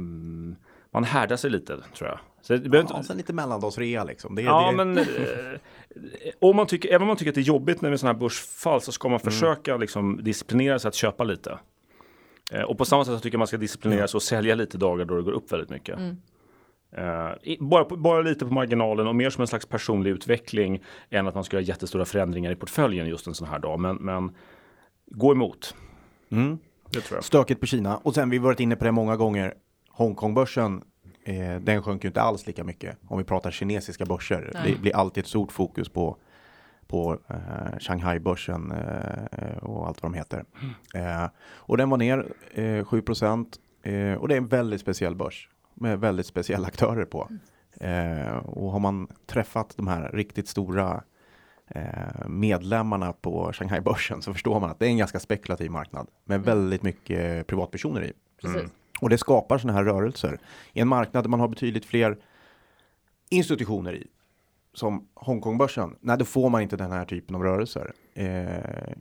man 0.93 1.05
härdar 1.05 1.37
sig 1.37 1.51
lite 1.51 1.77
tror 1.97 2.09
jag. 2.11 2.19
Så 2.43 2.53
det 2.53 2.59
behöver 2.59 2.81
inte, 2.81 2.95
Ja, 2.97 3.03
sen 3.03 3.17
lite 3.17 3.33
mellandagsrea 3.33 4.05
liksom. 4.05 4.35
Det, 4.35 4.43
Ja, 4.43 4.71
det, 4.71 4.77
men 4.85 4.99
eh, 4.99 5.05
om 6.41 6.57
man 6.57 6.67
tycker, 6.67 6.89
även 6.89 7.03
om 7.03 7.09
man 7.09 7.17
tycker 7.17 7.31
att 7.31 7.35
det 7.35 7.41
är 7.41 7.43
jobbigt 7.43 7.81
när 7.81 7.91
det 7.91 7.95
är 7.95 7.97
sådana 7.97 8.13
här 8.15 8.21
börsfall 8.21 8.81
så 8.81 8.93
ska 8.93 9.09
man 9.09 9.21
försöka 9.21 9.77
liksom 9.77 10.25
disciplinera 10.25 10.79
sig 10.79 10.89
att 10.89 10.95
köpa 10.95 11.25
lite. 11.25 11.59
Eh, 12.53 12.63
och 12.63 12.79
på 12.79 12.85
samma 12.85 13.05
sätt 13.05 13.15
så 13.15 13.21
tycker 13.21 13.35
jag 13.35 13.39
man 13.39 13.47
ska 13.47 13.57
disciplinera 13.57 14.09
sig 14.09 14.19
och 14.19 14.23
sälja 14.23 14.55
lite 14.55 14.79
dagar 14.79 15.05
då 15.05 15.17
det 15.17 15.23
går 15.23 15.33
upp 15.33 15.53
väldigt 15.53 15.71
mycket. 15.71 15.99
Eh, 15.99 16.13
i- 17.43 17.59
bara, 17.61 17.97
bara 17.97 18.21
lite 18.23 18.47
på 18.47 18.53
marginalen 18.55 19.07
och 19.07 19.15
mer 19.17 19.31
som 19.31 19.41
en 19.41 19.47
slags 19.47 19.67
personlig 19.67 20.11
utveckling 20.11 20.83
än 21.11 21.27
att 21.29 21.35
man 21.35 21.45
ska 21.45 21.57
göra 21.57 21.65
jättestora 21.65 22.05
förändringar 22.05 22.51
i 22.51 22.57
portföljen 22.57 23.07
just 23.09 23.27
en 23.27 23.35
sån 23.35 23.49
här 23.49 23.59
dag. 23.59 23.81
Men, 23.81 23.97
men 23.97 24.33
gå 25.07 25.33
emot, 25.33 25.75
Mm. 26.31 26.59
det 26.91 27.01
tror 27.01 27.17
jag. 27.17 27.25
Stökigt 27.25 27.61
på 27.61 27.67
Kina. 27.67 27.97
Och 27.97 28.15
sen 28.15 28.31
vi 28.31 28.37
har 28.39 28.45
varit 28.45 28.61
inne 28.61 28.77
på 28.77 28.85
det 28.85 28.93
många 28.93 29.17
gånger. 29.17 29.55
Hongkongbörsen, 29.91 30.83
eh, 31.25 31.57
den 31.61 31.83
sjönk 31.83 32.05
ju 32.05 32.09
inte 32.09 32.23
alls 32.23 32.47
lika 32.47 32.65
mycket. 32.65 32.97
Om 33.09 33.19
vi 33.19 33.25
pratar 33.25 33.51
kinesiska 33.51 34.05
börser. 34.07 34.51
Nej. 34.55 34.73
Det 34.73 34.81
blir 34.81 34.97
alltid 34.97 35.23
ett 35.25 35.29
stort 35.29 35.53
fokus 35.53 35.89
på, 35.89 36.17
på 36.87 37.19
eh, 37.29 37.79
Shanghai-börsen 37.81 38.73
eh, 38.73 39.57
och 39.63 39.87
allt 39.87 40.03
vad 40.03 40.13
de 40.13 40.19
heter. 40.19 40.45
Eh, 40.95 41.27
och 41.57 41.77
den 41.77 41.91
var 41.91 41.97
ner 41.99 42.27
eh, 42.55 42.85
7 42.85 43.03
procent. 43.03 43.57
Eh, 43.83 44.13
och 44.15 44.29
det 44.29 44.35
är 44.35 44.39
en 44.39 44.49
väldigt 44.49 44.81
speciell 44.81 45.15
börs 45.15 45.49
med 45.75 46.01
väldigt 46.01 46.27
speciella 46.27 46.67
aktörer 46.67 47.05
på. 47.05 47.29
Eh, 47.81 48.37
och 48.37 48.71
har 48.71 48.79
man 48.79 49.09
träffat 49.27 49.77
de 49.77 49.87
här 49.87 50.11
riktigt 50.13 50.49
stora 50.49 51.03
eh, 51.67 52.29
medlemmarna 52.29 53.13
på 53.13 53.53
Shanghai-börsen 53.53 54.23
så 54.23 54.33
förstår 54.33 54.61
man 54.61 54.71
att 54.71 54.79
det 54.79 54.87
är 54.87 54.91
en 54.91 54.97
ganska 54.97 55.21
spekulativ 55.21 55.71
marknad 55.71 56.09
med 56.25 56.43
väldigt 56.43 56.83
mycket 56.83 57.47
privatpersoner 57.47 58.05
i. 58.05 58.13
precis. 58.41 58.71
Och 59.01 59.09
det 59.09 59.19
skapar 59.19 59.59
sådana 59.59 59.79
här 59.79 59.85
rörelser 59.85 60.39
i 60.73 60.81
en 60.81 60.89
marknad 60.89 61.25
där 61.25 61.29
man 61.29 61.41
har 61.41 61.49
betydligt 61.49 61.85
fler 61.85 62.19
institutioner 63.31 63.95
i. 63.95 64.07
Som 64.75 65.09
Hongkongbörsen. 65.15 65.97
Nej, 66.01 66.19
då 66.19 66.25
får 66.25 66.51
man 66.51 66.63
inte 66.63 66.77
den 66.77 66.93
här 66.93 67.05
typen 67.05 67.37
av 67.37 67.43
rörelser. 67.43 67.93
Eh, 68.15 68.95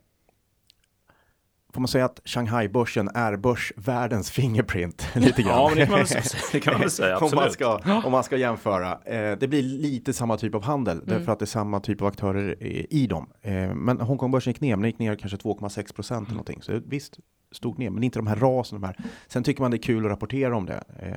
får 1.74 1.80
man 1.80 1.88
säga 1.88 2.04
att 2.04 2.20
Shanghai-börsen 2.24 3.08
är 3.14 3.36
börsvärldens 3.36 4.30
fingerprint 4.30 5.08
lite 5.14 5.42
grann. 5.42 5.52
Ja, 5.52 5.70
det 5.74 5.80
kan 5.80 5.90
man 5.90 5.98
väl 5.98 6.06
säga, 6.08 6.22
det 6.52 6.60
kan 6.60 6.72
man 6.72 6.80
väl 6.80 6.90
säga 6.90 7.16
om, 7.18 7.30
man 7.34 7.44
absolut. 7.44 7.52
ska, 7.52 8.02
om 8.06 8.12
man 8.12 8.24
ska 8.24 8.36
jämföra. 8.36 8.92
Eh, 9.04 9.38
det 9.38 9.48
blir 9.48 9.62
lite 9.62 10.12
samma 10.12 10.36
typ 10.36 10.54
av 10.54 10.62
handel 10.62 10.96
Mm. 10.98 11.08
därför 11.08 11.32
att 11.32 11.38
det 11.38 11.44
är 11.44 11.46
samma 11.46 11.80
typ 11.80 12.00
av 12.02 12.06
aktörer 12.08 12.62
i, 12.62 12.86
i 12.90 13.06
dem. 13.06 13.30
Eh, 13.42 13.74
men 13.74 14.00
Hongkongbörsen 14.00 14.50
gick 14.50 14.60
ner, 14.60 14.76
men 14.76 14.90
gick 14.90 14.98
ner 14.98 15.14
kanske 15.16 15.36
2,6 15.38 15.94
procent 15.94 16.18
Mm. 16.18 16.24
eller 16.26 16.34
någonting. 16.34 16.62
Så 16.62 16.80
visst, 16.86 17.18
stod 17.52 17.78
ner, 17.78 17.90
men 17.90 18.02
inte 18.02 18.18
de 18.18 18.26
här 18.26 18.36
rasen. 18.36 18.80
De 18.80 18.86
här. 18.86 18.96
Sen 19.28 19.42
tycker 19.42 19.62
man 19.62 19.70
det 19.70 19.76
är 19.76 19.82
kul 19.82 20.04
att 20.04 20.10
rapportera 20.10 20.56
om 20.56 20.66
det. 20.66 20.84
Eh, 20.98 21.12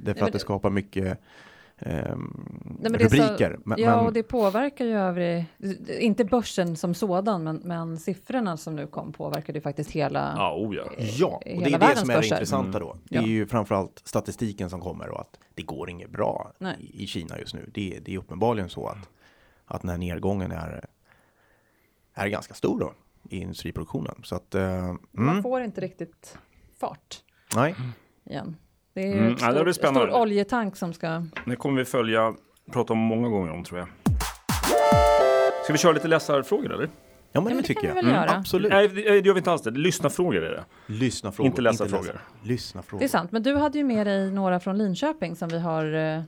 därför 0.00 0.20
men 0.20 0.24
att 0.24 0.32
det- 0.32 0.38
skapar 0.38 0.70
mycket 0.70 1.20
ehm, 1.78 2.48
Nej, 2.80 2.90
men 2.90 2.92
det 2.92 3.04
är 3.04 3.08
så- 3.08 3.16
rubriker. 3.16 3.58
men, 3.64 3.78
ja, 3.80 3.96
men, 3.96 4.06
och 4.06 4.12
det 4.12 4.22
påverkar 4.22 4.84
ju 4.84 4.92
övrig, 4.98 5.46
inte 6.00 6.24
börsen 6.24 6.76
som 6.76 6.94
sådan, 6.94 7.44
men, 7.44 7.56
men 7.64 7.98
siffrorna 7.98 8.56
som 8.56 8.76
nu 8.76 8.86
kom 8.86 9.12
påverkade 9.12 9.58
ju 9.58 9.62
faktiskt 9.62 9.90
hela. 9.90 10.34
Ja, 10.36 10.54
oh 10.56 10.76
ja. 10.76 10.84
Ja, 10.98 11.26
och 11.26 11.42
det 11.44 11.72
är 11.74 11.78
det 11.78 11.96
som 11.96 12.10
är 12.10 12.20
det 12.20 12.26
intressanta 12.26 12.78
då. 12.78 12.96
Det 13.04 13.16
är 13.16 13.20
Ja. 13.22 13.26
ju 13.28 13.46
framförallt 13.46 14.02
statistiken 14.04 14.70
som 14.70 14.80
kommer 14.80 15.08
och 15.08 15.20
att 15.20 15.38
det 15.54 15.62
går 15.62 15.90
inget 15.90 16.10
bra 16.10 16.52
Nej. 16.58 16.76
i, 16.80 17.02
i 17.04 17.06
Kina 17.06 17.38
just 17.38 17.54
nu. 17.54 17.70
Det, 17.74 17.98
det 18.04 18.14
är 18.14 18.18
uppenbarligen 18.18 18.68
så 18.68 18.86
att, 18.86 19.08
att 19.64 19.80
den 19.80 19.90
här 19.90 19.98
nedgången 19.98 20.52
är, 20.52 20.84
är 22.14 22.26
ganska 22.28 22.54
stor 22.54 22.80
då 22.80 22.92
i 23.30 23.40
industriproduktionen. 23.40 24.14
Så 24.22 24.34
att, 24.36 24.54
eh, 24.54 24.94
Man 25.12 25.28
mm, 25.28 25.42
får 25.42 25.62
inte 25.62 25.80
riktigt 25.80 26.38
fart 26.80 27.22
nej, 27.56 27.74
igen. 28.24 28.56
Det 28.96 29.02
är 29.02 29.12
Mm, 29.18 29.32
ett 29.32 29.40
ja, 29.40 29.52
det 29.52 29.62
blir 29.64 29.72
stort, 29.72 29.84
stor 29.84 29.92
spännande. 29.92 30.14
oljetank 30.20 30.76
som 30.76 30.92
ska... 30.92 31.22
Det 31.46 31.56
kommer 31.56 31.78
vi 31.78 31.84
följa, 31.84 32.34
prata 32.72 32.92
om 32.92 32.98
många 32.98 33.28
gånger 33.28 33.52
om 33.52 33.64
tror 33.64 33.78
jag. 33.78 33.88
Ska 35.64 35.72
vi 35.72 35.78
köra 35.78 35.92
lite 35.92 36.08
läsarfrågor 36.08 36.72
eller? 36.72 36.84
ja 36.84 36.88
men 36.88 36.92
Ja, 37.32 37.40
det 37.40 37.54
men 37.54 37.56
det 37.56 37.62
tycker 37.62 37.88
jag. 37.94 38.04
göra. 38.04 38.30
Absolut. 38.30 38.72
Nej, 38.72 38.88
det 38.88 39.02
det 39.10 39.26
gör 39.26 39.34
vi 39.34 39.38
inte 39.38 39.52
alls 39.52 39.62
det. 39.62 39.70
Lyssna 39.70 40.10
frågor 40.10 40.44
är 40.44 40.50
det. 40.50 40.64
Lyssna 40.86 41.32
frågor. 41.32 41.46
Inte 41.50 41.62
läsa 41.62 41.84
läsa. 41.84 41.96
frågor. 41.96 42.20
Lyssna 42.42 42.82
frågor. 42.82 42.98
Det 42.98 43.04
är 43.06 43.08
sant, 43.08 43.32
men 43.32 43.42
du 43.42 43.54
hade 43.56 43.78
ju 43.78 43.84
med 43.84 44.06
dig 44.06 44.30
några 44.30 44.60
från 44.60 44.78
Linköping 44.78 45.36
som 45.36 45.48
vi 45.48 45.58
har... 45.58 45.94
eh, 46.16 46.22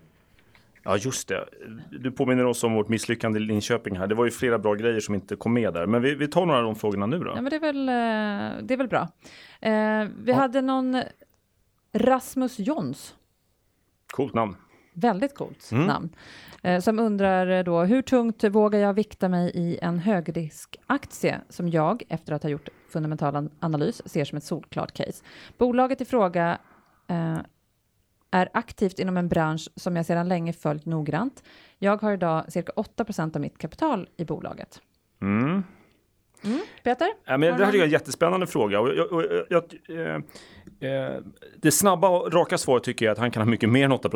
Ja, 0.82 0.96
just 0.96 1.28
det. 1.28 1.44
Du 1.90 2.10
påminner 2.10 2.44
oss 2.46 2.64
om 2.64 2.74
vårt 2.74 2.88
misslyckande 2.88 3.38
i 3.40 3.42
Linköping 3.42 3.96
här. 3.98 4.06
Det 4.06 4.14
var 4.14 4.24
ju 4.24 4.30
flera 4.30 4.58
bra 4.58 4.74
grejer 4.74 5.00
som 5.00 5.14
inte 5.14 5.36
kom 5.36 5.52
med 5.54 5.74
där. 5.74 5.86
Men 5.86 6.02
vi, 6.02 6.14
vi 6.14 6.28
tar 6.28 6.46
några 6.46 6.58
av 6.58 6.64
de 6.64 6.76
frågorna 6.76 7.06
nu 7.06 7.18
då. 7.18 7.32
Ja, 7.36 7.40
men 7.42 7.50
det 7.50 7.56
är 7.56 7.60
väl, 7.60 7.88
eh, 7.88 8.64
det 8.66 8.74
är 8.74 8.76
väl 8.76 8.88
bra. 8.88 9.08
Eh, 9.60 10.08
vi 10.22 10.32
hade 10.32 10.60
någon 10.62 11.02
Rasmus 11.92 12.58
Jons, 12.58 13.14
Coolt 14.12 14.34
namn. 14.34 14.56
väldigt 14.92 15.34
coolt 15.34 15.68
Mm. 15.72 15.86
namn, 15.86 16.08
eh, 16.62 16.80
som 16.80 16.98
undrar 16.98 17.46
eh, 17.46 17.64
då 17.64 17.80
hur 17.84 18.02
tungt 18.02 18.44
vågar 18.44 18.78
jag 18.78 18.92
vikta 18.94 19.28
mig 19.28 19.50
i 19.54 19.78
en 19.82 19.98
högriskaktie 19.98 21.40
som 21.48 21.68
jag, 21.68 22.02
efter 22.08 22.32
att 22.32 22.42
ha 22.42 22.50
gjort 22.50 22.68
fundamental 22.88 23.36
an- 23.36 23.50
analys, 23.60 24.02
ser 24.10 24.24
som 24.24 24.38
ett 24.38 24.44
solklart 24.44 24.92
case. 24.92 25.24
Bolaget 25.58 26.00
i 26.00 26.04
fråga 26.04 26.58
eh, 27.06 27.38
är 28.30 28.48
aktivt 28.54 28.98
inom 28.98 29.16
en 29.16 29.28
bransch 29.28 29.68
som 29.76 29.96
jag 29.96 30.06
sedan 30.06 30.28
länge 30.28 30.52
följt 30.52 30.86
noggrant. 30.86 31.42
Jag 31.78 32.02
har 32.02 32.12
idag 32.12 32.52
cirka 32.52 32.72
8% 32.76 33.36
av 33.36 33.40
mitt 33.42 33.58
kapital 33.58 34.08
i 34.16 34.24
bolaget. 34.24 34.80
Mm. 35.22 35.62
Peter? 36.84 37.08
Ja, 37.24 37.36
men 37.36 37.58
det 37.58 37.64
här 37.64 37.74
är 37.76 37.82
en 37.82 37.90
jättespännande 37.90 38.46
fråga. 38.46 38.80
Och 38.80 38.88
jag, 38.94 39.12
och 39.12 39.22
jag, 39.48 39.62
jag, 39.88 40.06
eh, 40.06 40.14
eh, 40.80 41.16
det 41.56 41.70
snabba 41.70 42.08
och 42.08 42.32
raka 42.32 42.58
svaret 42.58 42.82
tycker 42.82 43.06
jag 43.06 43.12
att 43.12 43.18
han 43.18 43.30
kan 43.30 43.42
ha 43.42 43.50
mycket 43.50 43.68
mer 43.68 43.84
än 43.84 43.92
8 43.92 44.10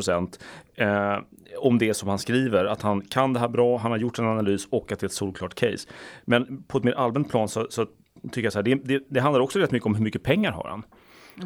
eh, 0.74 1.18
om 1.58 1.78
det 1.78 1.94
som 1.94 2.08
han 2.08 2.18
skriver. 2.18 2.64
Att 2.64 2.82
han 2.82 3.00
kan 3.00 3.32
det 3.32 3.40
här 3.40 3.48
bra, 3.48 3.76
han 3.76 3.90
har 3.90 3.98
gjort 3.98 4.18
en 4.18 4.26
analys 4.26 4.68
och 4.70 4.92
att 4.92 5.00
det 5.00 5.04
är 5.04 5.08
ett 5.08 5.12
solklart 5.12 5.54
case. 5.54 5.88
Men 6.24 6.62
på 6.62 6.78
ett 6.78 6.84
mer 6.84 6.92
allmänt 6.92 7.30
plan 7.30 7.48
så, 7.48 7.66
så 7.70 7.86
tycker 8.22 8.42
jag 8.42 8.52
så 8.52 8.58
här, 8.58 8.64
det, 8.64 8.74
det, 8.74 9.02
det 9.08 9.20
handlar 9.20 9.40
också 9.40 9.58
rätt 9.58 9.70
mycket 9.70 9.86
om 9.86 9.94
hur 9.94 10.04
mycket 10.04 10.22
pengar 10.22 10.52
har 10.52 10.68
han. 10.68 10.82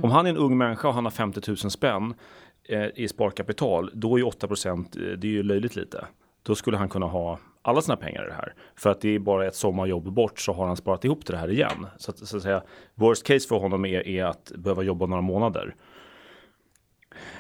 Om 0.03 0.11
han 0.11 0.27
är 0.27 0.31
en 0.31 0.37
ung 0.37 0.59
människa 0.59 0.89
och 0.89 0.95
han 0.95 1.05
har 1.05 1.11
50 1.11 1.41
000 1.49 1.57
spänn 1.57 2.15
eh, 2.69 2.87
i 2.95 3.09
sparkapital, 3.09 3.91
då 3.95 4.15
är 4.15 4.19
ju 4.19 4.25
8 4.25 4.49
procent, 4.49 4.93
det 4.93 5.27
är 5.27 5.33
ju 5.33 5.43
löjligt 5.43 5.77
lite. 5.77 6.07
Då 6.43 6.55
skulle 6.55 6.77
han 6.77 6.89
kunna 6.89 7.07
ha 7.07 7.39
alla 7.67 7.83
sina 7.83 7.97
pengar 7.97 8.25
i 8.25 8.29
det 8.29 8.35
här. 8.35 8.55
För 8.77 8.91
att 8.91 9.01
det 9.01 9.15
är 9.15 9.19
bara 9.19 9.47
ett 9.47 9.55
sommarjobb 9.55 10.13
bort 10.13 10.41
så 10.41 10.53
har 10.53 10.67
han 10.67 10.77
sparat 10.77 11.05
ihop 11.05 11.25
till 11.25 11.33
det 11.33 11.41
här 11.41 11.51
igen. 11.51 11.87
Så 11.99 12.11
att, 12.11 12.19
så 12.19 12.37
att 12.37 12.43
säga, 12.43 12.63
worst 12.95 13.27
case 13.27 13.49
för 13.49 13.57
honom 13.57 13.85
är, 13.85 14.09
är 14.09 14.25
att 14.25 14.53
behöva 14.57 14.83
jobba 14.83 15.07
några 15.07 15.23
månader. 15.23 15.75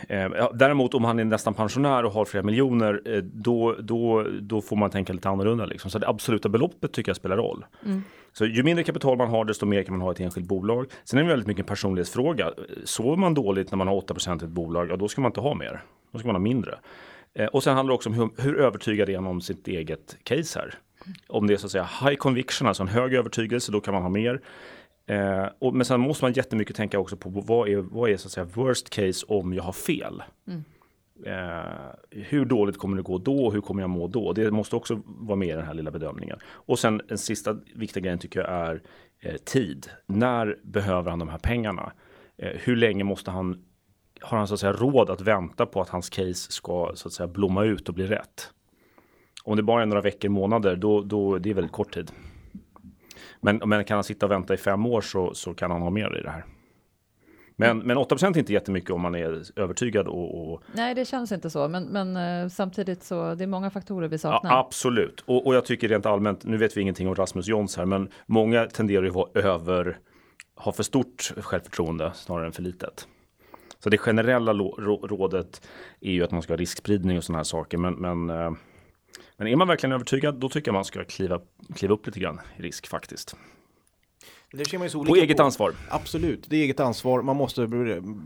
Eh, 0.09 0.28
däremot 0.54 0.95
om 0.95 1.04
han 1.04 1.18
är 1.18 1.25
nästan 1.25 1.54
pensionär 1.54 2.04
och 2.04 2.12
har 2.12 2.25
flera 2.25 2.45
miljoner, 2.45 3.02
eh, 3.04 3.23
då, 3.23 3.76
då, 3.78 4.26
då 4.40 4.61
får 4.61 4.76
man 4.76 4.90
tänka 4.90 5.12
lite 5.12 5.28
annorlunda. 5.28 5.66
Liksom. 5.66 5.90
Så 5.90 5.99
det 5.99 6.09
absoluta 6.09 6.49
beloppet 6.49 6.92
tycker 6.92 7.11
jag 7.11 7.16
spelar 7.16 7.37
roll. 7.37 7.64
Så 8.33 8.47
ju 8.47 8.62
mindre 8.62 8.85
kapital 8.85 9.18
man 9.18 9.28
har, 9.28 9.45
desto 9.45 9.66
mer 9.66 9.83
kan 9.83 9.95
man 9.95 10.00
ha 10.00 10.11
i 10.11 10.14
ett 10.14 10.21
enskilt 10.21 10.47
bolag. 10.47 10.87
Sen 11.04 11.18
är 11.18 11.23
det 11.23 11.28
väldigt 11.28 11.47
mycket 11.47 11.61
en 11.61 11.66
personlighetsfråga. 11.66 12.50
Sover 12.85 13.16
man 13.16 13.35
dåligt 13.35 13.71
när 13.71 13.76
man 13.76 13.88
har 13.88 13.95
8 13.95 14.14
i 14.14 14.30
ett 14.33 14.42
bolag, 14.42 14.90
ja 14.90 14.97
då 14.97 15.09
ska 15.09 15.21
man 15.21 15.28
inte 15.28 15.40
ha 15.40 15.54
mer. 15.54 15.83
Då 16.12 16.18
ska 16.18 16.28
man 16.28 16.35
ha 16.35 16.40
mindre. 16.40 16.78
Eh, 17.37 17.47
och 17.47 17.62
sen 17.62 17.75
handlar 17.76 17.93
det 17.93 17.95
också 17.95 18.09
om 18.09 18.14
hur, 18.14 18.31
hur 18.43 18.59
övertygad 18.59 19.09
är 19.09 19.21
man 19.21 19.31
om 19.31 19.40
sitt 19.40 19.69
eget 19.69 20.16
case 20.23 20.59
här. 20.59 20.75
Om 21.28 21.47
det 21.47 21.55
är 21.55 21.57
så 21.57 21.66
att 21.66 21.73
säga 21.73 21.88
high 22.02 22.16
conviction, 22.16 22.69
alltså 22.69 22.83
en 22.83 22.88
hög 22.88 23.14
övertygelse, 23.14 23.73
då 23.73 23.81
kan 23.81 23.95
man 23.95 24.02
ha 24.02 24.11
mer. 24.11 24.40
Eh, 25.07 25.47
och, 25.59 25.75
men 25.75 25.85
sen 25.87 26.00
måste 26.00 26.25
man 26.25 26.33
jättemycket 26.33 26.76
tänka 26.76 26.99
också 26.99 27.16
på 27.16 27.28
vad 27.28 27.69
är, 27.69 27.76
vad 27.76 28.11
är 28.11 28.16
så 28.16 28.28
att 28.28 28.33
säga 28.33 28.47
worst 28.55 28.90
case 28.90 29.26
om 29.28 29.55
jag 29.55 29.62
har 29.62 29.73
fel. 29.73 30.23
Eh, 31.26 31.90
hur 32.11 32.45
dåligt 32.45 32.78
kommer 32.78 32.97
det 32.97 33.02
gå 33.02 33.19
då 33.19 33.47
och 33.47 33.52
hur 33.52 33.61
kommer 33.61 33.83
jag 33.83 33.90
må 33.90 34.09
då? 34.09 34.33
Det 34.33 34.50
måste 34.50 34.76
också 34.76 35.02
vara 35.05 35.37
med 35.37 35.49
i 35.49 35.52
den 35.52 35.66
här 35.66 35.75
lilla 35.75 35.90
bedömningen. 35.90 36.38
Och 36.47 36.78
sen 36.78 37.02
den 37.09 37.19
sista 37.19 37.57
viktiga 37.75 38.02
grejen 38.02 38.19
tycker 38.19 38.40
jag 38.40 38.50
är 38.50 38.83
eh, 39.21 39.37
tid. 39.37 39.90
När 40.07 40.59
behöver 40.62 41.11
han 41.11 41.19
de 41.19 41.28
här 41.28 41.38
pengarna? 41.38 41.93
Eh, 42.38 42.52
hur 42.55 42.76
länge 42.76 43.05
måste 43.05 43.31
han 43.31 43.64
har 44.26 44.38
han 44.38 44.49
så 44.49 44.54
att 44.54 44.61
säga 44.61 44.73
råd 44.73 45.11
att 45.11 45.21
vänta 45.21 45.66
på 45.66 45.80
att 45.80 45.88
hans 45.88 46.11
case 46.11 46.52
ska 46.52 46.90
så 46.95 47.09
att 47.09 47.12
säga 47.12 47.26
blomma 47.26 47.64
ut 47.64 47.88
och 47.88 47.95
bli 47.95 48.06
rätt? 48.06 48.50
Om 49.45 49.56
det 49.56 49.62
bara 49.62 49.83
är 49.83 49.87
några 49.87 50.00
veckor, 50.02 50.28
månader, 50.28 50.76
då, 50.76 51.00
då 51.02 51.38
det 51.38 51.50
är 51.50 51.54
väldigt 51.54 51.73
kort 51.73 51.95
tid. 51.95 52.11
Men, 53.40 53.56
men 53.66 53.85
kan 53.85 53.95
han 53.95 54.04
sitta 54.04 54.26
och 54.26 54.33
vänta 54.33 54.54
i 54.54 54.56
fem 54.56 54.87
år 54.87 55.00
så, 55.00 55.35
så 55.35 55.54
kan 55.54 55.71
han 55.71 55.83
ha 55.83 55.90
mer 55.90 56.18
i 56.18 56.23
det 56.23 56.30
här. 56.30 56.45
Men, 57.59 57.78
men 57.78 57.97
8 57.97 58.16
är 58.26 58.38
inte 58.38 58.52
jättemycket 58.52 58.90
om 58.90 59.00
man 59.00 59.14
är 59.14 59.42
övertygad 59.61 60.09
och, 60.09 60.52
och 60.52 60.62
Nej, 60.73 60.95
det 60.95 61.04
känns 61.04 61.33
inte 61.33 61.50
så, 61.50 61.68
men, 61.68 61.85
men 61.85 62.16
eh, 62.16 62.49
samtidigt 62.49 63.02
så 63.02 63.35
det 63.35 63.45
är 63.45 63.49
många 63.49 63.71
faktorer 63.71 64.09
vi 64.09 64.14
Ja, 64.14 64.18
saknar. 64.18 64.61
absolut. 64.61 65.21
Och, 65.21 65.47
och 65.47 65.54
jag 65.54 65.64
tycker 65.64 65.88
rent 65.88 66.06
allmänt, 66.06 66.45
nu 66.45 66.56
vet 66.56 66.76
vi 66.76 66.80
ingenting 66.80 67.09
om 67.09 67.14
Rasmus 67.14 67.47
Jons 67.47 67.76
här, 67.76 67.85
men 67.85 68.09
många 68.26 68.66
tenderar 68.66 69.02
ju 69.02 69.09
att 69.09 69.14
vara 69.14 69.28
över, 69.35 69.99
ha 70.56 70.73
för 70.73 70.83
stort 70.83 71.33
självförtroende 71.37 72.12
snarare 72.14 72.47
än 72.47 72.52
för 72.52 72.62
litet. 72.62 73.09
Så 73.78 73.90
det 73.90 73.99
generella 73.99 74.52
rådet 74.52 75.68
är 76.00 76.12
ju 76.12 76.25
att 76.25 76.30
man 76.30 76.42
ska 76.42 76.52
ha 76.52 76.59
riskspridning 76.59 77.18
och 77.18 77.25
sådana 77.25 77.38
här 77.38 77.45
saker. 77.45 77.78
Men, 77.78 77.95
men, 77.95 78.30
eh, 78.30 78.50
men 79.37 79.49
är 79.49 79.56
man 79.56 79.68
verkligen 79.68 79.92
övertygad, 79.92 80.35
då 80.35 80.49
tycker 80.49 80.68
jag 80.68 80.75
man 80.75 80.85
ska 80.85 81.04
kliva, 81.04 81.40
kliva 81.75 81.95
upp 81.95 82.06
lite 82.06 82.21
grann 82.21 82.40
i 82.56 82.62
risk 82.62 82.87
faktiskt. 82.87 83.37
Det 84.52 84.64
ser 84.64 84.78
man 84.78 84.87
ju 84.87 84.90
så 84.90 85.04
På 85.04 85.16
eget 85.16 85.40
ansvar. 85.40 85.73
Absolut, 85.90 86.47
det 86.50 86.56
är 86.56 86.62
eget 86.62 86.80
ansvar. 86.80 87.23
Man 87.23 87.37
måste 87.37 87.66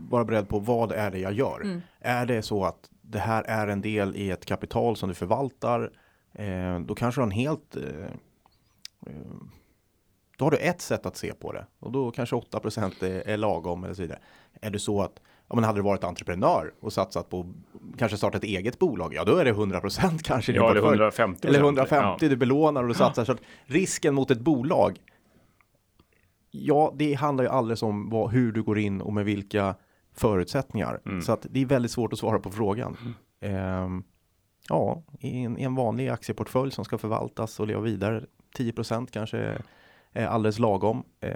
vara 0.09 0.25
beredd 0.25 0.49
på 0.49 0.59
vad 0.59 0.91
är 0.91 1.11
det 1.11 1.19
jag 1.19 1.33
gör. 1.33 1.61
Mm. 1.61 1.81
Är 1.99 2.25
det 2.25 2.41
så 2.41 2.65
att 2.65 2.89
det 3.01 3.19
här 3.19 3.43
är 3.43 3.67
en 3.67 3.81
del 3.81 4.15
i 4.15 4.29
ett 4.29 4.45
kapital 4.45 4.95
som 4.95 5.09
du 5.09 5.15
förvaltar, 5.15 5.91
eh, 6.33 6.79
då 6.79 6.95
kanske 6.95 7.21
du 7.21 7.23
har 7.23 7.27
en 7.27 7.31
helt 7.31 7.75
eh, 7.75 8.05
eh, 9.07 9.13
då 10.37 10.45
har 10.45 10.51
du 10.51 10.57
ett 10.57 10.81
sätt 10.81 11.05
att 11.05 11.17
se 11.17 11.33
på 11.33 11.51
det 11.51 11.65
och 11.79 11.91
då 11.91 12.11
kanske 12.11 12.35
8% 12.35 13.03
är, 13.03 13.27
är 13.27 13.37
lagom 13.37 13.83
eller 13.83 13.93
så 13.93 14.01
vidare. 14.01 14.19
Är 14.61 14.69
det 14.69 14.79
så 14.79 15.01
att 15.01 15.21
Ja, 15.51 15.55
men 15.55 15.63
hade 15.63 15.79
du 15.79 15.83
varit 15.83 16.03
entreprenör 16.03 16.73
och 16.79 16.93
satsat 16.93 17.29
på 17.29 17.53
kanske 17.97 18.17
starta 18.17 18.37
ett 18.37 18.43
eget 18.43 18.79
bolag, 18.79 19.13
ja 19.13 19.23
då 19.23 19.35
är 19.35 19.45
det 19.45 19.53
100% 19.53 20.19
kanske 20.23 20.51
i 20.51 20.53
din 20.53 20.61
Ja, 20.63 20.71
eller 20.71 20.81
portfölj. 20.81 21.01
150. 21.01 21.47
Eller 21.47 21.59
150, 21.59 21.95
Ja. 22.25 22.29
du 22.29 22.35
belånar 22.35 22.81
och 22.81 22.87
du 22.87 22.93
satsar. 22.93 23.25
Så 23.25 23.31
att 23.31 23.41
risken 23.65 24.13
mot 24.13 24.31
ett 24.31 24.39
bolag, 24.39 24.99
ja, 26.51 26.93
det 26.95 27.13
handlar 27.13 27.43
ju 27.43 27.49
alldeles 27.49 27.83
om 27.83 28.09
vad, 28.09 28.31
hur 28.31 28.51
du 28.51 28.63
går 28.63 28.79
in 28.79 29.01
och 29.01 29.13
med 29.13 29.25
vilka 29.25 29.75
förutsättningar. 30.13 31.01
Mm. 31.05 31.21
Så 31.21 31.31
att 31.31 31.45
det 31.49 31.61
är 31.61 31.65
väldigt 31.65 31.91
svårt 31.91 32.13
att 32.13 32.19
svara 32.19 32.39
på 32.39 32.51
frågan. 32.51 32.97
Ehm, 33.41 34.03
ja, 34.69 35.03
i 35.19 35.43
en, 35.43 35.57
i 35.57 35.63
en 35.63 35.75
vanlig 35.75 36.09
aktieportfölj 36.09 36.71
som 36.71 36.85
ska 36.85 36.97
förvaltas 36.97 37.59
och 37.59 37.67
leva 37.67 37.81
vidare, 37.81 38.23
10% 38.57 39.07
kanske 39.11 39.57
är, 40.13 40.25
alldeles 40.27 40.59
lagom. 40.59 41.03
Eh, 41.19 41.33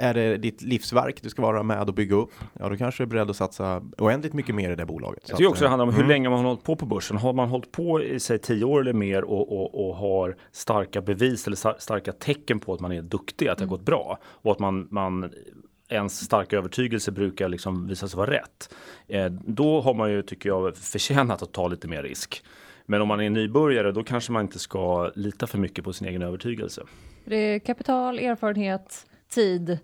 är 0.00 0.14
det 0.14 0.36
ditt 0.36 0.62
livsverk 0.62 1.22
du 1.22 1.28
ska 1.28 1.42
vara 1.42 1.62
med 1.62 1.88
och 1.88 1.94
bygga 1.94 2.16
upp, 2.16 2.30
ja 2.52 2.68
då 2.68 2.76
kanske 2.76 3.02
du 3.02 3.04
är 3.04 3.08
beredd 3.08 3.30
att 3.30 3.36
satsa 3.36 3.82
oändligt 3.98 4.32
mycket 4.32 4.54
mer 4.54 4.70
i 4.70 4.74
det 4.74 4.86
bolaget. 4.86 5.22
Jag 5.26 5.36
tycker 5.36 5.48
att, 5.48 5.50
också 5.50 5.64
det 5.64 5.66
eh, 5.66 5.70
handlar 5.70 5.86
om 5.86 5.92
hur 5.92 6.00
mm. 6.00 6.08
länge 6.08 6.28
man 6.28 6.38
har 6.38 6.46
hållit 6.46 6.64
på 6.64 6.76
på 6.76 6.86
börsen. 6.86 7.16
Har 7.16 7.32
man 7.32 7.48
hållit 7.48 7.72
på 7.72 8.02
i 8.02 8.20
sig 8.20 8.38
tio 8.38 8.64
år 8.64 8.80
eller 8.80 8.92
mer 8.92 9.24
och, 9.24 9.52
och, 9.52 9.88
och 9.88 9.96
har 9.96 10.36
starka 10.52 11.00
bevis 11.00 11.46
eller 11.46 11.56
star- 11.56 11.76
starka 11.78 12.12
tecken 12.12 12.60
på 12.60 12.74
att 12.74 12.80
man 12.80 12.92
är 12.92 13.02
duktig, 13.02 13.48
att 13.48 13.58
det 13.58 13.64
har 13.64 13.68
gått 13.68 13.84
bra 13.84 14.18
och 14.24 14.52
att 14.52 14.58
man, 14.58 14.88
man 14.90 15.30
ens 15.88 16.24
starka 16.24 16.56
övertygelse 16.56 17.12
brukar 17.12 17.48
liksom 17.48 17.88
visa 17.88 18.08
sig 18.08 18.16
vara 18.16 18.30
rätt. 18.30 18.74
Eh, 19.08 19.26
då 19.30 19.80
har 19.80 19.94
man 19.94 20.10
ju, 20.10 20.22
tycker 20.22 20.48
jag, 20.48 20.76
förtjänat 20.76 21.42
att 21.42 21.52
ta 21.52 21.68
lite 21.68 21.88
mer 21.88 22.02
risk. 22.02 22.42
Men 22.86 23.02
om 23.02 23.08
man 23.08 23.20
är 23.20 23.30
nybörjare, 23.30 23.92
då 23.92 24.02
kanske 24.02 24.32
man 24.32 24.42
inte 24.42 24.58
ska 24.58 25.10
lita 25.14 25.46
för 25.46 25.58
mycket 25.58 25.84
på 25.84 25.92
sin 25.92 26.08
egen 26.08 26.22
övertygelse. 26.22 26.82
Det 27.24 27.36
är 27.36 27.58
kapital, 27.58 28.18
erfarenhet, 28.18 29.06
tid 29.30 29.78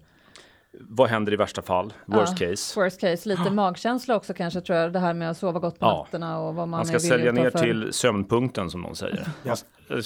vad 0.80 1.08
händer 1.08 1.32
i 1.32 1.36
värsta 1.36 1.62
fall? 1.62 1.92
Worst 2.06 2.40
Ja, 2.40 2.48
case. 2.48 2.80
Worst 2.80 3.00
case, 3.00 3.28
lite 3.28 3.50
magkänsla 3.50 4.16
också 4.16 4.34
kanske 4.34 4.60
tror 4.60 4.78
jag. 4.78 4.92
Det 4.92 4.98
här 4.98 5.14
med 5.14 5.30
att 5.30 5.36
sova 5.38 5.60
gott 5.60 5.78
på 5.78 5.86
Ja. 5.86 6.02
nätterna 6.04 6.38
och 6.40 6.54
vad 6.54 6.68
man, 6.68 6.78
Man 6.78 6.86
ska 6.86 6.94
är 6.94 6.98
sälja 6.98 7.32
ner 7.32 7.50
för- 7.50 7.58
till 7.58 7.92
sömnpunkten 7.92 8.70
som 8.70 8.80
någon 8.80 8.96
säger. 8.96 9.28
Ja, 9.42 9.54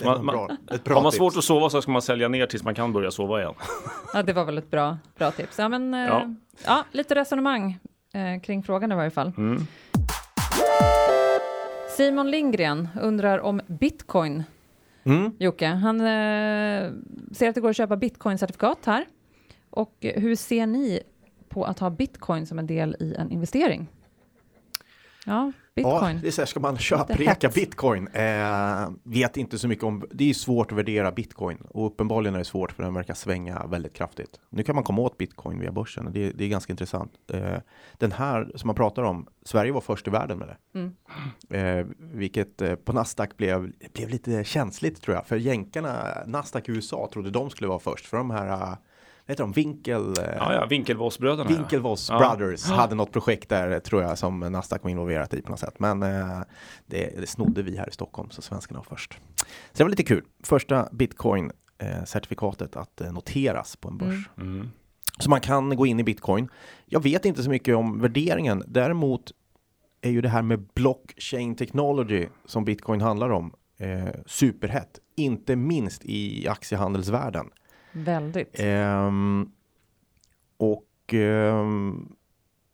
Man, 0.05 0.25
man, 0.25 0.35
bra, 0.37 0.49
ett 0.73 0.85
bra 0.85 0.95
har 0.95 1.03
man 1.03 1.11
tips. 1.13 1.19
svårt 1.19 1.37
att 1.37 1.45
sova 1.45 1.71
så 1.71 1.83
ska 1.83 1.91
man 1.91 2.03
sälja 2.03 2.29
ner 2.29 2.47
tills 2.47 2.65
man 2.65 2.75
kan 2.75 2.93
börja 2.93 3.11
sova 3.11 3.41
igen. 3.41 3.55
Ja, 4.15 4.23
det 4.23 4.33
var 4.33 4.45
väl 4.45 4.59
ett 4.59 4.71
bra, 4.71 4.99
bra 5.19 5.31
tips. 5.31 5.59
Ja, 5.59 5.69
men, 5.69 5.95
eh, 5.95 6.01
Ja. 6.01 6.35
ja. 6.67 6.85
lite 6.93 7.15
resonemang 7.15 7.79
eh, 8.15 8.41
kring 8.43 8.63
frågan 8.63 8.93
i 8.93 8.95
varje 8.95 9.11
fall. 9.11 9.33
Mm. 9.37 9.67
Simon 11.97 12.31
Lindgren 12.31 12.89
undrar 13.03 13.39
om 13.39 13.61
bitcoin. 13.67 14.45
Mm. 15.05 15.33
Jocke, 15.39 15.67
han 15.67 16.01
eh, 16.01 16.91
ser 17.33 17.49
att 17.49 17.55
det 17.55 17.61
går 17.61 17.71
att 17.71 17.77
köpa 17.77 17.97
bitcoin-certifikat 17.97 18.77
här. 18.87 19.05
Och 19.71 19.97
hur 20.01 20.37
ser 20.37 20.67
ni 20.67 21.01
på 21.49 21.65
att 21.65 21.79
ha 21.79 21.91
bitcoin 21.91 22.47
som 22.47 22.59
en 22.59 22.67
del 22.67 22.97
i 23.01 23.15
en 23.15 23.31
investering? 23.31 23.89
Ja, 25.27 25.53
bitcoin. 25.75 26.17
Ja, 26.17 26.23
det 26.23 26.27
är 26.27 26.31
så 26.31 26.41
här, 26.41 26.47
ska 26.47 26.61
man 26.61 26.79
köpreka 26.79 27.49
bitcoin? 27.49 28.09
Eh, 28.09 28.91
vet 29.03 29.37
inte 29.37 29.59
så 29.59 29.69
mycket 29.69 29.85
om, 29.85 30.05
det 30.11 30.31
är 30.31 30.35
svårt 30.35 30.73
att 30.73 30.79
värdera 30.79 31.13
bitcoin 31.13 31.59
och 31.69 31.87
uppenbarligen 31.87 32.35
är 32.35 32.39
det 32.39 32.45
svårt 32.45 32.73
för 32.73 32.83
den 32.83 32.95
verkar 32.95 33.15
svänga 33.15 33.67
väldigt 33.67 33.95
kraftigt. 33.95 34.41
Nu 34.51 34.63
kan 34.63 34.75
man 34.75 34.85
komma 34.85 35.03
åt 35.03 35.19
bitcoin 35.19 35.61
via 35.61 35.73
börsen 35.73 36.07
och 36.07 36.13
det, 36.13 36.31
det 36.31 36.45
är 36.45 36.49
ganska 36.49 36.73
intressant. 36.73 37.13
Eh, 37.33 37.59
den 37.99 38.13
här 38.13 38.53
som 38.55 38.67
man 38.67 38.77
pratar 38.77 39.03
om, 39.03 39.27
Sverige 39.45 39.73
var 39.73 39.81
först 39.81 40.07
i 40.07 40.11
världen 40.11 40.39
med 40.39 40.49
det. 40.49 40.79
Mm. 40.79 40.97
Eh, 41.51 41.87
vilket 41.99 42.63
eh, 42.63 42.75
på 42.75 42.93
Nasdaq 42.93 43.37
blev, 43.37 43.73
blev 43.93 44.09
lite 44.09 44.45
känsligt 44.45 45.03
tror 45.03 45.17
jag, 45.17 45.27
för 45.27 45.37
jänkarna, 45.37 46.07
Nasdaq 46.27 46.69
i 46.69 46.73
USA 46.73 47.09
trodde 47.13 47.31
de 47.31 47.51
skulle 47.51 47.69
vara 47.69 47.79
först, 47.79 48.07
för 48.07 48.17
de 48.17 48.31
här, 48.31 48.77
heter 49.31 49.45
de, 49.45 49.53
Winkel, 49.53 50.03
eh, 50.19 50.25
Ja, 50.37 50.55
ja, 50.55 50.67
Winkelvossbröderna. 50.67 51.51
ja. 51.51 51.57
Winklevoss 51.57 52.09
Ja. 52.11 52.19
Brothers 52.37 52.65
hade 52.71 52.95
något 52.95 53.13
projekt 53.13 53.49
där 53.49 53.81
tror 53.81 54.03
jag 54.03 54.19
som 54.19 54.41
Nasdaq 54.41 54.83
var 54.83 54.91
involverat 54.91 55.35
i 55.35 55.43
på 55.43 55.51
något 55.51 55.61
sätt. 55.61 55.75
Men 55.79 56.03
eh, 56.03 56.41
det, 56.87 57.21
det 57.21 57.27
snodde 57.27 57.63
vi 57.63 57.77
här 57.77 57.89
i 57.89 57.93
Stockholm 57.93 58.31
så 58.31 58.43
svenskarna 58.43 58.79
var 58.79 58.85
först. 58.97 59.13
Så 59.37 59.47
det 59.77 59.83
var 59.85 59.91
lite 59.91 60.03
kul. 60.05 60.25
Första 60.45 60.89
bitcoin 60.93 61.53
eh, 61.79 62.05
certifikatet 62.05 62.77
att 62.77 63.01
eh, 63.01 63.13
noteras 63.13 63.77
på 63.77 63.89
en 63.89 63.99
börs. 63.99 64.29
Mm. 64.39 64.69
Så 65.19 65.31
man 65.31 65.41
kan 65.41 65.77
gå 65.77 65.87
in 65.87 66.01
i 66.01 66.05
bitcoin. 66.05 66.49
Jag 66.87 67.03
vet 67.03 67.25
inte 67.25 67.43
så 67.43 67.51
mycket 67.51 67.77
om 67.77 68.01
värderingen. 68.01 68.63
Däremot 68.67 69.33
är 70.03 70.11
ju 70.11 70.21
det 70.21 70.29
här 70.29 70.43
med 70.43 70.67
blockchain 70.75 71.55
technology 71.57 72.27
som 72.45 72.65
bitcoin 72.65 73.01
handlar 73.01 73.31
om 73.31 73.55
eh, 73.79 74.09
superhett. 74.27 74.99
Inte 75.17 75.57
minst 75.57 76.05
i 76.05 76.49
aktiehandelsvärlden. 76.49 77.47
Väldigt. 77.93 78.51
Ehm, 78.61 79.51
och 80.57 81.15
ehm, 81.15 82.09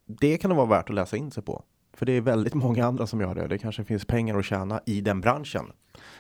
det 0.06 0.38
kan 0.38 0.50
det 0.50 0.56
vara 0.56 0.66
värt 0.66 0.88
att 0.88 0.94
läsa 0.94 1.16
in 1.16 1.30
sig 1.30 1.42
på. 1.42 1.62
För 1.92 2.06
det 2.06 2.12
är 2.12 2.20
väldigt 2.20 2.54
många 2.54 2.86
andra 2.86 3.06
som 3.06 3.20
gör 3.20 3.34
det. 3.34 3.46
Det 3.46 3.58
kanske 3.58 3.84
finns 3.84 4.04
pengar 4.04 4.38
att 4.38 4.44
tjäna 4.44 4.80
i 4.86 5.00
den 5.00 5.20
branschen. 5.20 5.72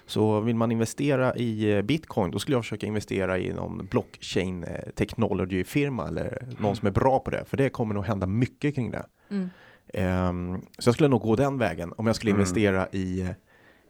Så 0.06 0.40
vill 0.40 0.56
man 0.56 0.72
investera 0.72 1.36
i 1.36 1.72
eh, 1.76 1.82
bitcoin, 1.82 2.30
då 2.30 2.38
skulle 2.38 2.56
jag 2.56 2.64
försöka 2.64 2.86
investera 2.86 3.38
i 3.38 3.52
någon 3.52 3.86
blockchain 3.90 4.64
eh, 4.64 4.90
technology 4.94 5.64
firma 5.64 6.08
eller 6.08 6.48
någon 6.58 6.76
som 6.76 6.86
är 6.86 6.92
bra 6.92 7.18
på 7.18 7.30
det. 7.30 7.44
För 7.44 7.56
det 7.56 7.68
kommer 7.68 7.94
nog 7.94 8.04
hända 8.04 8.26
mycket 8.26 8.74
kring 8.74 8.90
det. 8.90 9.06
Mm. 9.30 9.48
Ehm, 9.94 10.60
så 10.78 10.88
jag 10.88 10.94
skulle 10.94 11.08
nog 11.08 11.20
gå 11.22 11.36
den 11.36 11.58
vägen 11.58 11.92
om 11.96 12.06
jag 12.06 12.16
skulle 12.16 12.30
Mm. 12.30 12.40
investera 12.40 12.88
i, 12.92 13.26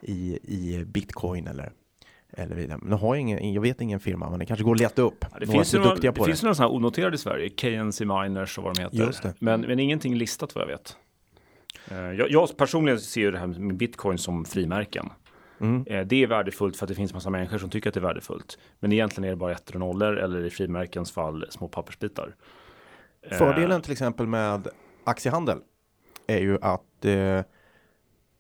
i, 0.01 0.39
i 0.43 0.85
bitcoin 0.85 1.47
eller 1.47 1.73
eller 2.33 2.57
vidare. 2.57 2.79
Nu 2.83 2.95
har 2.97 3.15
jag, 3.15 3.21
ingen, 3.21 3.53
jag 3.53 3.63
vet 3.63 3.81
ingen 3.81 4.01
firma, 4.01 4.31
men 4.31 4.39
det 4.39 4.47
kanske 4.47 4.65
går 4.65 4.75
att 4.75 4.81
leta 4.81 5.03
upp. 5.03 5.25
Ja, 5.33 5.39
det 5.41 5.47
finns 5.47 5.75
ju 5.75 5.79
några, 5.79 5.95
det 5.95 6.13
på 6.13 6.25
finns 6.25 6.43
några 6.43 6.55
sådana 6.55 6.71
här 6.71 6.77
onoterade 6.77 7.15
i 7.15 7.19
Sverige, 7.19 7.49
KNC 7.49 8.05
Miners 8.05 8.59
och 8.59 8.65
vad 8.65 8.77
de 8.77 8.83
heter. 8.83 9.23
Det. 9.23 9.35
Men, 9.39 9.61
men 9.61 9.79
ingenting 9.79 10.15
listat 10.15 10.55
vad 10.55 10.63
jag 10.63 10.69
vet. 10.69 10.97
Eh, 11.91 11.97
Jag, 11.99 12.31
jag 12.31 12.57
personligen 12.57 13.01
ser 13.01 13.21
ju 13.21 13.31
det 13.31 13.39
här 13.39 13.47
med 13.47 13.77
bitcoin 13.77 14.19
som 14.19 14.45
frimärken. 14.45 15.11
Mm. 15.61 15.85
Eh, 15.87 16.07
Det 16.07 16.23
är 16.23 16.27
värdefullt 16.27 16.77
för 16.77 16.85
att 16.85 16.89
det 16.89 16.95
finns 16.95 17.15
massa 17.15 17.31
människor 17.31 17.59
som 17.59 17.71
tycker 17.71 17.91
att 17.91 17.95
det 17.95 18.01
är 18.01 18.03
värdefullt. 18.03 18.59
Men 18.81 18.93
egentligen 18.93 19.25
är 19.25 19.31
det 19.31 19.37
bara 19.37 19.53
ettor 19.53 19.75
och 19.75 19.81
nollor 19.81 20.19
eller 20.19 20.45
i 20.45 20.51
frimärkens 20.51 21.13
fall 21.13 21.47
små 21.51 21.69
pappersbitar. 21.69 22.35
Eh, 23.31 23.39
Fördelen 23.39 23.83
till 23.83 23.93
exempel 23.93 24.27
med 24.27 24.69
aktiehandel 25.05 25.59
är 26.27 26.39
ju 26.41 26.59
att 26.63 27.05
eh, 27.05 27.43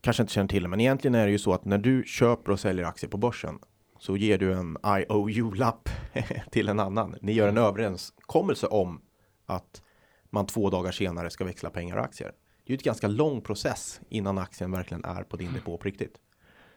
kanske 0.00 0.22
inte 0.22 0.32
känner 0.32 0.48
till 0.48 0.62
det, 0.62 0.68
men 0.68 0.80
egentligen 0.80 1.14
är 1.14 1.26
det 1.26 1.32
ju 1.32 1.38
så 1.38 1.52
att 1.52 1.64
när 1.64 1.78
du 1.78 2.02
köper 2.06 2.52
och 2.52 2.60
säljer 2.60 2.84
aktier 2.84 3.10
på 3.10 3.16
börsen 3.16 3.58
så 4.06 4.16
ger 4.16 4.38
du 4.38 4.52
en 4.52 4.76
IOU-lapp 4.86 5.88
till 6.50 6.68
en 6.68 6.80
annan. 6.80 7.16
Ni 7.20 7.32
gör 7.32 7.48
en 7.48 7.58
överenskommelse 7.58 8.66
om 8.66 9.00
att 9.46 9.82
man 10.30 10.46
två 10.46 10.70
dagar 10.70 10.90
senare 10.92 11.30
ska 11.30 11.44
växla 11.44 11.70
pengar 11.70 11.96
och 11.96 12.04
aktier. 12.04 12.32
Det 12.64 12.70
är 12.72 12.74
ju 12.74 12.76
ett 12.76 12.82
ganska 12.82 13.08
lång 13.08 13.40
process 13.40 14.00
innan 14.08 14.38
aktien 14.38 14.70
verkligen 14.72 15.04
är 15.04 15.22
på 15.22 15.36
din 15.36 15.52
depå 15.52 15.76
på 15.78 15.84
riktigt. 15.84 16.14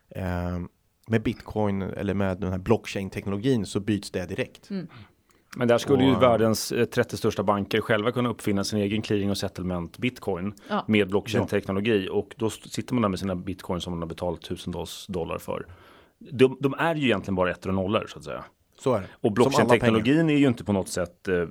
Eh, 0.09 0.59
med 1.07 1.23
bitcoin 1.23 1.81
eller 1.81 2.13
med 2.13 2.39
den 2.39 2.51
här 2.51 2.59
blockchain-teknologin 2.59 3.65
så 3.65 3.79
byts 3.79 4.11
det 4.11 4.25
direkt. 4.25 4.69
Men 5.57 5.67
där 5.67 5.77
skulle 5.77 6.03
ju 6.03 6.15
Och- 6.15 6.21
världens 6.23 6.71
eh, 6.71 6.85
30 6.85 7.17
största 7.17 7.43
banker 7.43 7.81
själva 7.81 8.11
kunna 8.11 8.29
uppfinna 8.29 8.63
sin 8.63 8.79
egen 8.79 9.01
clearing 9.01 9.29
och 9.29 9.37
settlement 9.37 9.97
bitcoin 9.97 10.53
Ja. 10.69 10.85
med 10.87 11.09
blockchain-teknologi 11.09 12.09
och 12.11 12.35
då 12.37 12.49
sitter 12.49 12.93
man 12.93 13.01
där 13.01 13.09
med 13.09 13.19
sina 13.19 13.35
bitcoin 13.35 13.81
som 13.81 13.93
man 13.93 14.01
har 14.01 14.07
betalat 14.07 14.41
tusentals 14.41 15.07
dollar 15.07 15.37
för. 15.37 15.65
De, 16.19 16.57
de 16.59 16.73
är 16.73 16.95
ju 16.95 17.05
egentligen 17.05 17.35
bara 17.35 17.51
ettor 17.51 17.69
och 17.69 17.75
nollor 17.75 18.05
så 18.07 18.17
att 18.17 18.25
säga. 18.25 18.43
Så 18.79 18.93
är 18.93 19.01
det. 19.01 19.07
Och 19.11 19.31
blockchain-teknologin 19.31 20.29
är 20.29 20.37
ju 20.37 20.47
inte 20.47 20.63
på 20.63 20.73
något 20.73 20.89
sätt 20.89 21.27
eh, 21.27 21.45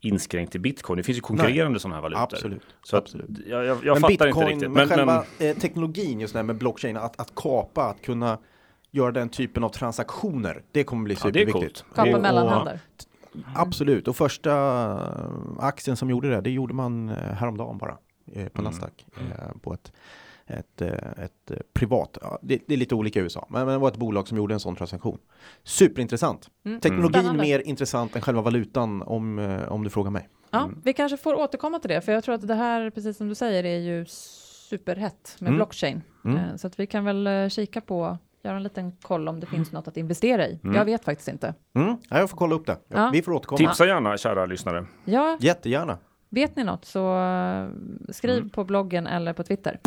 inskränkt 0.00 0.52
till 0.52 0.60
bitcoin. 0.60 0.96
Det 0.96 1.02
finns 1.02 1.18
ju 1.18 1.22
konkurrerande 1.22 1.80
sådana 1.80 1.94
här 1.94 2.02
valutor. 2.02 2.22
Absolut. 2.22 2.62
Så 2.82 2.96
att, 2.96 3.02
absolut. 3.02 3.30
jag, 3.46 3.64
jag, 3.64 3.78
jag 3.84 3.94
men 3.94 4.00
fattar 4.00 4.26
bitcoin, 4.26 4.28
inte 4.28 4.42
riktigt. 4.44 4.70
Men, 4.70 4.72
Men, 4.72 4.88
själva 4.88 5.24
men, 5.38 5.50
eh, 5.50 5.56
teknologin 5.56 6.20
just 6.20 6.32
det 6.32 6.38
här 6.38 6.44
med 6.44 6.56
blockchain, 6.56 6.96
att, 6.96 7.20
att 7.20 7.34
kapa, 7.34 7.82
att 7.84 8.02
kunna 8.02 8.38
göra 8.90 9.12
den 9.12 9.28
typen 9.28 9.64
av 9.64 9.68
transaktioner, 9.68 10.62
det 10.72 10.84
kommer 10.84 11.04
bli 11.04 11.14
ja, 11.14 11.20
superviktigt. 11.20 11.52
coolt. 11.52 11.84
Kapa 11.94 12.18
mellanhänder. 12.18 12.80
Absolut, 13.54 14.08
och 14.08 14.16
första 14.16 14.52
eh, 14.52 15.64
aktien 15.64 15.96
som 15.96 16.10
gjorde 16.10 16.30
det, 16.30 16.40
det 16.40 16.50
gjorde 16.50 16.74
man 16.74 17.08
eh, 17.08 17.14
häromdagen 17.14 17.78
bara 17.78 17.98
eh, 18.32 18.48
på 18.48 18.60
Mm. 18.60 18.64
Nasdaq 18.64 19.06
eh, 19.16 19.58
på 19.62 19.74
ett 19.74 19.92
ett, 20.46 20.82
eh, 20.82 20.88
ett 21.24 21.50
eh, 21.50 21.56
privat, 21.72 22.18
ja, 22.22 22.38
det, 22.42 22.62
det 22.66 22.74
är 22.74 22.78
lite 22.78 22.94
olika 22.94 23.20
i 23.20 23.22
USA, 23.22 23.46
men, 23.50 23.60
men 23.66 23.72
det 23.74 23.78
var 23.78 23.88
ett 23.88 23.96
bolag 23.96 24.28
som 24.28 24.36
gjorde 24.38 24.54
en 24.54 24.60
sån 24.60 24.76
transaktion. 24.76 25.18
Superintressant. 25.62 26.50
Mm. 26.64 26.80
Teknologin 26.80 27.12
Spännande. 27.12 27.42
mer 27.42 27.58
intressant 27.66 28.16
än 28.16 28.22
själva 28.22 28.40
valutan 28.42 29.02
om, 29.02 29.38
eh, 29.38 29.72
om 29.72 29.84
du 29.84 29.90
frågar 29.90 30.10
mig. 30.10 30.28
Ja, 30.50 30.70
vi 30.84 30.92
kanske 30.92 31.16
får 31.16 31.34
återkomma 31.34 31.78
till 31.78 31.90
det, 31.90 32.00
för 32.00 32.12
jag 32.12 32.24
tror 32.24 32.34
att 32.34 32.48
det 32.48 32.54
här, 32.54 32.90
precis 32.90 33.16
som 33.16 33.28
du 33.28 33.34
säger, 33.34 33.64
är 33.64 33.78
ju 33.78 34.04
superhett 34.68 35.36
med 35.38 35.48
Mm. 35.48 35.56
blockchain. 35.56 36.02
Mm. 36.24 36.58
Så 36.58 36.66
att 36.66 36.80
vi 36.80 36.86
kan 36.86 37.04
väl 37.04 37.50
kika 37.50 37.80
på, 37.80 38.18
göra 38.42 38.56
en 38.56 38.62
liten 38.62 38.92
koll 38.92 39.28
om 39.28 39.40
det 39.40 39.46
finns 39.46 39.72
något 39.72 39.88
att 39.88 39.96
investera 39.96 40.46
i. 40.48 40.60
Mm. 40.64 40.76
Jag 40.76 40.84
vet 40.84 41.04
faktiskt 41.04 41.28
inte. 41.28 41.54
Mm, 41.74 41.96
ja, 42.10 42.18
jag 42.18 42.30
får 42.30 42.36
kolla 42.36 42.54
upp 42.54 42.66
det. 42.66 42.76
Ja. 42.88 43.10
Vi 43.12 43.22
får 43.22 43.32
återkomma. 43.32 43.58
tipsa 43.58 43.86
gärna 43.86 44.16
kära 44.16 44.46
lyssnare. 44.46 44.86
Ja, 45.04 45.36
Jättegärna. 45.40 45.98
vet 46.28 46.56
ni 46.56 46.64
något 46.64 46.84
så 46.84 47.16
skriv 48.10 48.36
Mm. 48.36 48.50
på 48.50 48.64
bloggen 48.64 49.06
eller 49.06 49.32
på 49.32 49.42
Twitter. 49.42 49.80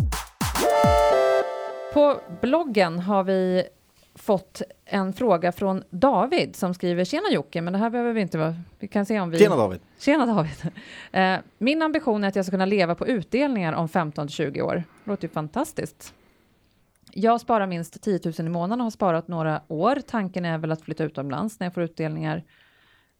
På 1.94 2.22
bloggen 2.42 3.00
har 3.00 3.24
vi 3.24 3.64
fått 4.16 4.62
en 4.86 5.14
fråga 5.14 5.52
från 5.52 5.84
David 5.90 6.56
som 6.56 6.74
skriver 6.74 7.06
Tjena 7.06 7.30
Jocke, 7.32 7.62
men 7.62 7.74
det 7.74 7.80
här 7.80 7.90
behöver 7.90 8.14
vi 8.14 8.22
inte 8.22 8.38
vara. 8.38 8.56
Vi 8.80 8.88
kan 8.88 9.06
se 9.06 9.20
om 9.20 9.30
vi... 9.30 9.38
Tjena 9.40 9.56
David. 9.56 9.80
Tjena 10.00 10.26
David! 10.26 10.72
Eh, 11.12 11.38
min 11.58 11.82
ambition 11.82 12.24
är 12.24 12.28
att 12.28 12.36
jag 12.36 12.46
ska 12.46 12.52
kunna 12.52 12.66
leva 12.66 12.96
på 12.96 13.08
utdelningar 13.08 13.74
om 13.74 13.90
15 13.90 14.28
till 14.28 14.36
20 14.36 14.62
år. 14.62 14.76
Det 14.76 15.12
låter 15.12 15.28
ju 15.28 15.34
fantastiskt. 15.34 16.14
Jag 17.12 17.42
sparar 17.42 17.68
minst 17.68 18.02
10 18.02 18.20
000 18.26 18.34
i 18.40 18.50
månaden 18.50 18.82
och 18.82 18.86
har 18.86 18.92
sparat 18.92 19.28
några 19.28 19.62
år. 19.68 20.02
Tanken 20.08 20.46
är 20.46 20.58
väl 20.58 20.72
att 20.72 20.82
flytta 20.82 21.04
utomlands 21.04 21.60
när 21.60 21.68
jag 21.68 21.74
får 21.74 21.84
utdelningar 21.84 22.44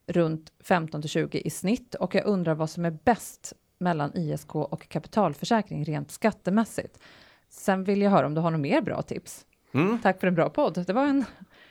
runt 0.06 0.52
15 0.64 1.00
till 1.02 1.10
20 1.10 1.38
i 1.38 1.50
snitt 1.50 1.94
och 1.94 2.14
jag 2.14 2.26
undrar 2.26 2.54
vad 2.54 2.70
som 2.70 2.84
är 2.84 2.98
bäst 3.04 3.52
mellan 3.78 4.16
ISK 4.16 4.54
och 4.54 4.88
kapitalförsäkring 4.88 5.84
rent 5.84 6.10
skattemässigt. 6.10 6.98
Sen 7.50 7.84
vill 7.84 8.02
jag 8.02 8.10
höra 8.10 8.26
om 8.26 8.34
du 8.34 8.40
har 8.40 8.50
något 8.50 8.60
mer 8.60 8.80
bra 8.80 9.02
tips. 9.02 9.44
Mm. 9.74 9.98
Tack 10.02 10.20
för 10.20 10.26
en 10.26 10.34
bra 10.34 10.50
podd. 10.50 10.84
Det 10.86 10.92
var 10.92 11.04
en 11.06 11.24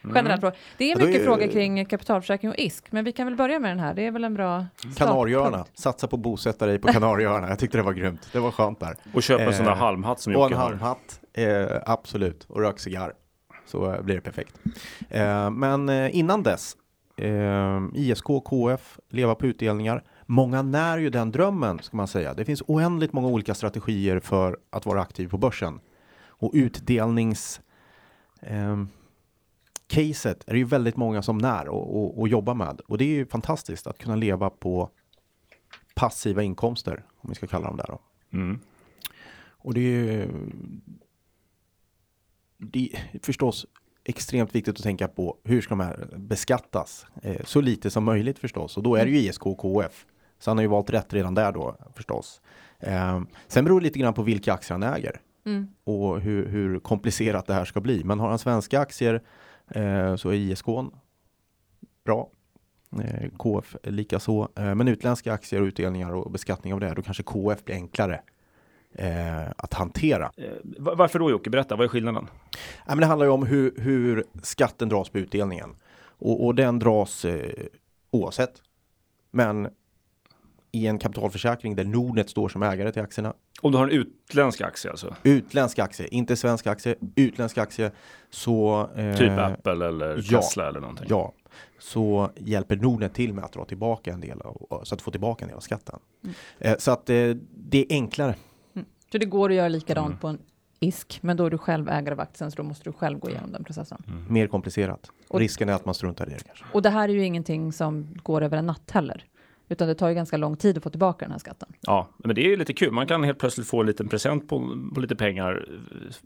generell 0.03 0.39
fråga. 0.39 0.55
Det 0.77 0.85
är 0.91 0.99
Ja, 0.99 1.05
mycket 1.05 1.21
är- 1.21 1.25
frågor 1.25 1.47
kring 1.47 1.85
kapitalförsäkring 1.85 2.51
och 2.51 2.57
ISK, 2.59 2.91
men 2.91 3.05
vi 3.05 3.11
kan 3.11 3.27
väl 3.27 3.35
börja 3.35 3.59
med 3.59 3.71
den 3.71 3.79
här. 3.79 3.93
Det 3.93 4.05
är 4.07 4.11
väl 4.11 4.23
en 4.23 4.33
bra 4.33 4.65
Kanarieöarna. 4.97 5.65
Satsa 5.73 6.07
på 6.07 6.17
bosätta 6.17 6.65
dig 6.65 6.79
på 6.79 6.87
Kanarieöarna. 6.93 7.49
Jag 7.49 7.59
tyckte 7.59 7.77
det 7.77 7.83
var 7.83 7.93
grymt. 7.93 8.29
Det 8.33 8.39
var 8.39 8.51
skönt 8.51 8.79
där. 8.79 8.95
Och 9.13 9.23
köpa 9.23 9.43
en 9.43 9.53
sån 9.53 9.65
där 9.65 9.71
Eh, 9.71 9.77
halmhatt 9.77 10.19
som 10.19 10.35
Och 10.35 10.41
en 10.41 10.43
Jocke 10.51 10.55
har. 10.55 10.69
halmhatt. 10.69 11.19
Eh, 11.33 11.65
absolut. 11.85 12.45
Och 12.49 12.61
rök 12.61 12.79
cigarr. 12.79 13.13
Så 13.65 13.93
eh, 13.93 14.01
blir 14.01 14.15
det 14.15 14.21
perfekt. 14.21 14.55
Eh, 15.09 15.49
men 15.51 15.89
eh, 15.89 16.15
innan 16.17 16.43
dess. 16.43 16.75
Eh, 17.17 17.79
ISK, 17.93 18.25
KF, 18.45 18.99
leva 19.09 19.35
på 19.35 19.45
utdelningar. 19.45 20.03
Många 20.31 20.61
när 20.61 20.97
ju 20.97 21.09
den 21.09 21.31
drömmen 21.31 21.79
ska 21.79 21.97
man 21.97 22.07
säga. 22.07 22.33
Det 22.33 22.45
finns 22.45 22.61
oändligt 22.67 23.13
många 23.13 23.27
olika 23.27 23.53
strategier 23.53 24.19
för 24.19 24.57
att 24.69 24.85
vara 24.85 25.01
aktiv 25.01 25.27
på 25.27 25.37
börsen. 25.37 25.79
Och 26.27 26.51
utdelnings 26.53 27.61
ehm, 28.41 28.89
caset 29.87 30.43
är 30.47 30.53
det 30.53 30.57
ju 30.57 30.65
väldigt 30.65 30.95
många 30.95 31.21
som 31.21 31.37
när 31.37 31.67
och, 31.67 31.97
och, 31.97 32.19
och 32.19 32.27
jobbar 32.27 32.53
med. 32.53 32.79
Och 32.79 32.97
det 32.97 33.03
är 33.03 33.07
ju 33.07 33.25
fantastiskt 33.25 33.87
att 33.87 33.97
kunna 33.97 34.15
leva 34.15 34.49
på 34.49 34.89
passiva 35.95 36.43
inkomster, 36.43 37.03
om 37.17 37.29
vi 37.29 37.35
ska 37.35 37.47
kalla 37.47 37.67
dem 37.67 37.77
där 37.77 37.87
då. 37.87 37.99
Mm. 38.31 38.59
Och 39.47 39.73
det 39.73 39.79
är 39.79 39.83
ju 39.83 40.29
det 42.57 42.89
är 42.93 43.19
förstås 43.23 43.65
extremt 44.03 44.55
viktigt 44.55 44.77
att 44.77 44.83
tänka 44.83 45.07
på 45.07 45.37
hur 45.43 45.61
ska 45.61 45.69
de 45.69 45.79
här 45.79 46.09
beskattas? 46.17 47.05
Eh, 47.23 47.45
så 47.45 47.61
lite 47.61 47.89
som 47.89 48.03
möjligt 48.03 48.39
förstås. 48.39 48.77
Och 48.77 48.83
då 48.83 48.95
är 48.95 49.05
det 49.05 49.11
ju 49.11 49.17
ISK 49.17 49.45
och 49.45 49.57
KF. 49.57 50.05
Så 50.39 50.49
han 50.49 50.57
har 50.57 50.61
ju 50.61 50.67
valt 50.67 50.89
rätt 50.89 51.13
redan 51.13 51.35
där 51.35 51.51
då 51.51 51.75
förstås. 51.95 52.41
Eh, 52.79 53.21
sen 53.47 53.65
beror 53.65 53.79
det 53.79 53.83
lite 53.83 53.99
grann 53.99 54.13
på 54.13 54.21
vilka 54.23 54.53
aktier 54.53 54.71
han 54.79 54.93
äger. 54.93 55.21
Mm. 55.45 55.67
Och 55.83 56.21
hur, 56.21 56.45
hur 56.47 56.79
komplicerat 56.79 57.45
det 57.47 57.53
här 57.53 57.65
ska 57.65 57.81
bli. 57.81 58.03
Men 58.03 58.19
har 58.19 58.29
han 58.29 58.39
svenska 58.39 58.79
aktier 58.79 59.21
eh, 59.67 60.15
så 60.15 60.29
är 60.29 60.33
ISK 60.33 60.65
bra. 62.05 62.29
Eh, 63.03 63.29
KF 63.37 63.75
likaså. 63.83 64.47
Eh, 64.55 64.75
men 64.75 64.87
utländska 64.87 65.33
aktier 65.33 65.61
och 65.61 65.65
utdelningar 65.65 66.11
och 66.13 66.31
beskattning 66.31 66.73
av 66.73 66.79
det, 66.79 66.93
då 66.93 67.01
kanske 67.01 67.23
KF 67.23 67.65
blir 67.65 67.75
enklare 67.75 68.21
eh, 68.93 69.49
att 69.57 69.73
hantera. 69.73 70.31
Eh, 70.37 70.51
va- 70.63 70.95
varför 70.95 71.19
då 71.19 71.31
Jocke? 71.31 71.49
Berätta, 71.49 71.75
vad 71.75 71.83
är 71.85 71.87
skillnaden? 71.89 72.27
Ja, 72.85 72.95
men 72.95 72.97
det 72.99 73.05
handlar 73.05 73.25
ju 73.25 73.31
om 73.31 73.45
hur, 73.45 73.73
hur 73.77 74.23
skatten 74.43 74.89
dras 74.89 75.09
på 75.09 75.17
utdelningen. 75.19 75.75
Och, 76.01 76.45
och 76.45 76.55
den 76.55 76.79
dras 76.79 77.25
eh, 77.25 77.65
oavsett. 78.11 78.61
Men 79.31 79.69
i 80.71 80.87
en 80.87 80.99
kapitalförsäkring 80.99 81.75
där 81.75 81.83
Nordnet 81.85 82.29
står 82.29 82.49
som 82.49 82.63
ägare 82.63 82.91
till 82.91 83.01
aktierna. 83.01 83.33
Om 83.61 83.71
du 83.71 83.77
har 83.77 83.85
en 83.87 83.91
utländsk 83.91 84.61
aktie 84.61 84.91
alltså? 84.91 85.15
Utländska 85.23 85.83
aktier, 85.83 86.13
inte 86.13 86.35
svenska 86.35 86.71
aktier, 86.71 86.95
utländska 87.15 87.61
aktier. 87.61 87.91
Så, 88.29 88.89
eh, 88.95 89.15
Typ 89.17 89.31
Apple 89.39 89.87
eller 89.87 90.23
ja. 90.31 90.41
Tesla 90.41 90.67
eller 90.69 90.79
någonting? 90.79 91.05
Ja, 91.09 91.33
så 91.79 92.29
hjälper 92.35 92.75
Nordnet 92.75 93.13
till 93.13 93.33
med 93.33 93.43
att 93.43 93.53
dra 93.53 93.65
tillbaka 93.65 94.13
en 94.13 94.21
del 94.21 94.41
av, 94.41 94.81
så 94.83 94.95
att 94.95 95.01
få 95.01 95.11
tillbaka 95.11 95.45
en 95.45 95.49
del 95.49 95.57
av 95.57 95.61
skatten. 95.61 95.99
Eh, 96.59 96.77
så 96.77 96.91
att 96.91 97.09
eh, 97.09 97.15
det 97.55 97.77
är 97.79 97.85
enklare. 97.89 98.35
Så 99.11 99.17
det 99.17 99.25
går 99.25 99.49
att 99.49 99.55
göra 99.55 99.67
likadant 99.67 100.07
Mm. 100.07 100.19
på 100.19 100.27
en 100.27 100.39
ISK, 100.79 101.19
men 101.21 101.37
då 101.37 101.45
är 101.45 101.49
du 101.49 101.57
själv 101.57 101.89
ägare 101.89 102.13
av 102.13 102.19
aktien, 102.19 102.51
så 102.51 102.57
då 102.57 102.63
måste 102.63 102.83
du 102.83 102.93
själv 102.93 103.19
gå 103.19 103.29
igenom 103.29 103.51
den 103.51 103.63
processen. 103.63 104.03
Mer 104.29 104.47
komplicerat. 104.47 105.11
Och- 105.27 105.39
Risken 105.39 105.69
är 105.69 105.73
att 105.73 105.85
man 105.85 105.95
struntar 105.95 106.27
i 106.29 106.33
det 106.33 106.43
kanske. 106.45 106.65
Och 106.73 106.81
det 106.81 106.89
här 106.89 107.09
är 107.09 107.13
ju 107.13 107.25
ingenting 107.25 107.73
som 107.73 108.07
går 108.23 108.41
över 108.41 108.57
en 108.57 108.65
natt 108.65 108.91
heller, 108.91 109.23
utan 109.69 109.87
det 109.87 109.95
tar 109.95 110.09
ju 110.09 110.15
ganska 110.15 110.37
lång 110.37 110.55
tid 110.55 110.77
att 110.77 110.83
få 110.83 110.89
tillbaka 110.89 111.25
den 111.25 111.31
här 111.31 111.39
skatten. 111.39 111.69
Ja, 111.81 112.09
men 112.17 112.35
det 112.35 112.53
är 112.53 112.57
lite 112.57 112.73
kul. 112.73 112.91
Man 112.91 113.07
kan 113.07 113.23
helt 113.23 113.39
plötsligt 113.39 113.67
få 113.67 113.79
en 113.81 113.87
liten 113.87 114.07
present 114.07 114.47
på, 114.49 114.77
på 114.93 114.99
lite 114.99 115.15
pengar 115.15 115.65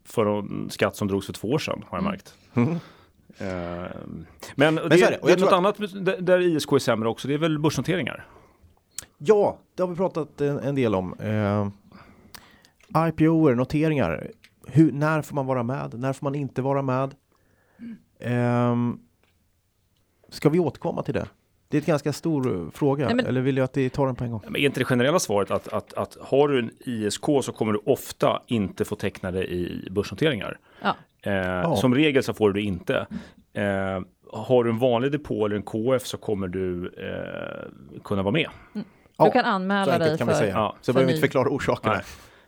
för 0.06 0.26
en 0.26 0.70
skatt 0.70 0.96
som 0.96 1.08
drogs 1.08 1.26
för 1.26 1.34
två 1.34 1.48
år 1.48 1.60
sedan, 1.60 1.84
har 1.88 1.98
jag 1.98 2.04
märkt. 2.04 2.36
Eh, 3.38 3.86
men 4.56 4.76
det, 4.76 4.98
så 4.98 5.06
är 5.06 5.12
det. 5.12 5.20
Det 5.24 5.32
är 5.32 5.38
något 5.38 5.54
annat 5.54 5.78
där, 6.26 6.40
ISK 6.40 6.72
är 6.72 6.80
sämre 6.80 7.10
också, 7.10 7.28
det 7.28 7.34
är 7.34 7.38
väl 7.38 7.60
börsnoteringar? 7.60 8.28
Ja, 9.18 9.58
det 9.76 9.84
har 9.84 9.88
vi 9.88 9.96
pratat 9.96 10.42
en, 10.42 10.60
en 10.60 10.76
del 10.76 10.96
om. 10.96 11.14
Eh, 11.20 11.68
IPOer, 13.08 13.56
noteringar. 13.56 14.32
Hur, 14.68 14.92
när 14.92 15.22
får 15.22 15.36
man 15.36 15.46
vara 15.46 15.64
med? 15.64 16.00
När 16.00 16.14
får 16.14 16.26
man 16.26 16.36
inte 16.36 16.62
vara 16.62 16.82
med? 16.82 17.16
Ehm, 18.20 19.00
ska 20.30 20.50
vi 20.50 20.60
återkomma 20.60 21.04
till 21.04 21.14
det? 21.14 21.28
Det 21.74 21.78
är 21.78 21.82
ett 21.82 21.86
ganska 21.88 22.14
stor 22.14 22.56
eh, 22.66 22.72
fråga. 22.72 23.06
Nej, 23.06 23.16
men- 23.16 23.26
Eller 23.26 23.42
vill 23.42 23.58
jag 23.58 23.64
att 23.64 23.78
vi 23.78 23.90
tar 23.90 24.06
den 24.06 24.16
på 24.16 24.24
en 24.24 24.32
gång? 24.32 24.42
Men 24.44 24.56
är 24.56 24.60
inte 24.66 24.80
det 24.80 24.86
generella 24.86 25.20
svaret 25.20 25.52
att, 25.52 25.68
att, 25.68 25.94
att 25.94 26.18
har 26.22 26.48
du 26.48 26.60
en 26.60 26.72
ISK 26.80 27.24
så 27.42 27.52
kommer 27.52 27.74
du 27.74 27.80
ofta 27.86 28.42
inte 28.48 28.86
få 28.86 28.96
teckna 28.96 29.32
det 29.32 29.44
i 29.54 29.88
börsnoteringar? 29.92 30.58
Ja, 30.82 30.96
Eh, 31.32 31.76
Som 31.76 31.96
regel 31.96 32.24
så 32.24 32.34
får 32.34 32.50
du 32.52 32.62
det 32.62 32.66
inte. 32.68 33.08
Eh, 33.54 33.64
har 34.32 34.64
du 34.64 34.70
en 34.70 34.80
vanlig 34.80 35.12
depå 35.12 35.46
eller 35.46 35.56
en 35.56 35.64
KF 35.64 36.06
så 36.08 36.18
kommer 36.18 36.48
du 36.48 36.86
eh, 36.88 38.00
kunna 38.04 38.22
vara 38.24 38.32
med. 38.32 38.50
Ja, 39.18 39.26
du 39.26 39.32
kan 39.32 39.44
Så 39.44 39.50
anmäla 39.50 39.98
dig 39.98 40.18
kan 40.18 40.28
för... 40.28 40.34
säga. 40.36 40.54
ja, 40.54 40.76
så 40.82 40.86
för 40.86 40.94
behöver 40.94 41.08
vi 41.08 41.12
ny- 41.14 41.18
inte 41.18 41.28
förklara 41.28 41.50
orsakerna. 41.50 41.94
Nej. 41.94 42.04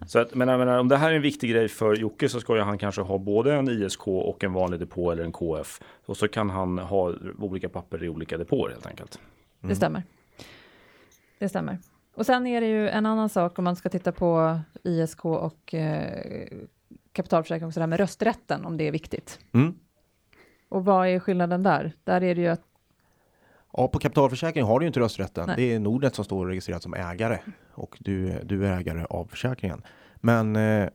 Så 0.08 0.20
att, 0.20 0.36
men 0.36 0.48
jag 0.48 0.60
menar, 0.60 0.78
om 0.80 0.88
det 0.88 0.98
här 0.98 1.12
är 1.12 1.16
en 1.16 1.22
viktig 1.22 1.50
grej 1.50 1.68
för 1.68 1.96
Jocke 1.96 2.30
så 2.30 2.40
ska 2.40 2.56
ju 2.56 2.62
han 2.62 2.78
kanske 2.78 3.02
ha 3.02 3.18
både 3.18 3.54
en 3.54 3.70
ISK 3.70 4.08
och 4.08 4.44
en 4.44 4.54
vanlig 4.54 4.80
depå 4.80 5.12
eller 5.12 5.24
en 5.24 5.32
KF. 5.32 5.80
Och 6.06 6.18
så 6.18 6.28
kan 6.28 6.50
han 6.50 6.78
ha 6.78 7.14
olika 7.40 7.70
papper 7.70 8.04
i 8.04 8.10
olika 8.10 8.38
depåer 8.38 8.70
helt 8.70 8.86
enkelt. 8.86 9.20
Det 9.62 9.76
stämmer. 9.76 10.04
Det 11.40 11.50
stämmer. 11.50 11.78
Och 12.16 12.26
sen 12.26 12.48
är 12.48 12.62
det 12.62 12.68
ju 12.68 12.90
en 12.90 13.06
annan 13.06 13.30
sak 13.30 13.60
om 13.60 13.64
man 13.64 13.76
ska 13.76 13.90
titta 13.90 14.12
på 14.12 14.60
ISK 14.84 15.26
och 15.26 15.74
eh, 15.74 16.48
kapitalförsäkring, 17.12 17.68
också 17.68 17.80
det 17.80 17.84
här 17.84 17.88
med 17.88 18.00
rösträtten, 18.00 18.66
om 18.66 18.78
det 18.78 18.88
är 18.88 18.92
viktigt. 18.92 19.40
Mm. 19.54 19.76
Och 20.70 20.86
vad 20.86 21.08
är 21.08 21.20
skillnaden 21.20 21.64
där? 21.64 21.94
Där 22.04 22.24
är 22.24 22.36
det 22.36 22.42
ju 22.42 22.48
att 22.48 22.62
Ja, 23.78 23.88
på 23.88 24.00
kapitalförsäkring 24.00 24.64
har 24.64 24.80
du 24.80 24.84
ju 24.84 24.88
inte 24.88 25.00
rösträtten. 25.00 25.48
Nej. 25.48 25.56
Det 25.56 25.74
är 25.74 25.80
Nordnet 25.80 26.16
som 26.16 26.26
står 26.26 26.46
registrerat 26.46 26.84
som 26.84 26.94
ägare 26.94 27.40
och 27.74 27.98
du, 28.00 28.40
du 28.44 28.68
är 28.68 28.78
ägare 28.78 29.06
av 29.10 29.26
försäkringen. 29.26 29.82
Men 30.16 30.56
eh, 30.56 30.90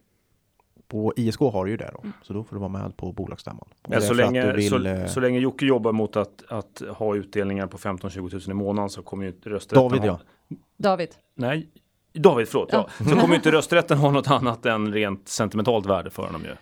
på 0.88 1.12
ISK 1.16 1.40
har 1.40 1.64
du 1.64 1.70
ju 1.70 1.76
det 1.76 1.90
då, 1.94 2.02
så 2.22 2.32
då 2.32 2.44
får 2.44 2.56
du 2.56 2.60
vara 2.60 2.68
med 2.68 2.96
på 2.96 3.12
bolagsstämman. 3.12 3.68
Är 3.88 4.00
så 4.00 4.14
länge, 4.14 4.52
vill, 4.52 4.68
så, 4.68 4.86
eh, 4.86 5.06
så 5.06 5.20
länge 5.20 5.38
Jocke 5.38 5.66
jobbar 5.66 5.92
mot 5.92 6.16
att, 6.16 6.42
att 6.48 6.82
ha 6.88 7.16
utdelningar 7.16 7.66
på 7.66 7.78
15-20 7.78 8.32
000 8.32 8.42
i 8.50 8.54
månaden 8.54 8.90
så 8.90 9.02
kommer 9.02 9.24
ju 9.24 9.30
inte 9.30 9.50
rösträtten 9.50 9.88
David 9.88 10.00
ha, 10.00 10.20
ja. 10.48 10.56
David, 10.76 11.08
Nej, 11.34 11.68
David, 12.12 12.48
förlåt. 12.48 12.68
Ja. 12.72 12.88
Så 12.98 13.16
kommer 13.16 13.34
inte 13.34 13.52
rösträtten 13.52 13.98
ha 13.98 14.10
något 14.10 14.30
annat 14.30 14.66
än 14.66 14.92
rent 14.92 15.28
sentimentalt 15.28 15.86
värde 15.86 16.10
för 16.10 16.22
honom 16.22 16.42
ju. 16.42 16.54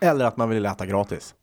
Eller 0.00 0.24
att 0.24 0.36
man 0.36 0.48
vill 0.48 0.66
äta 0.66 0.86
gratis. 0.86 1.34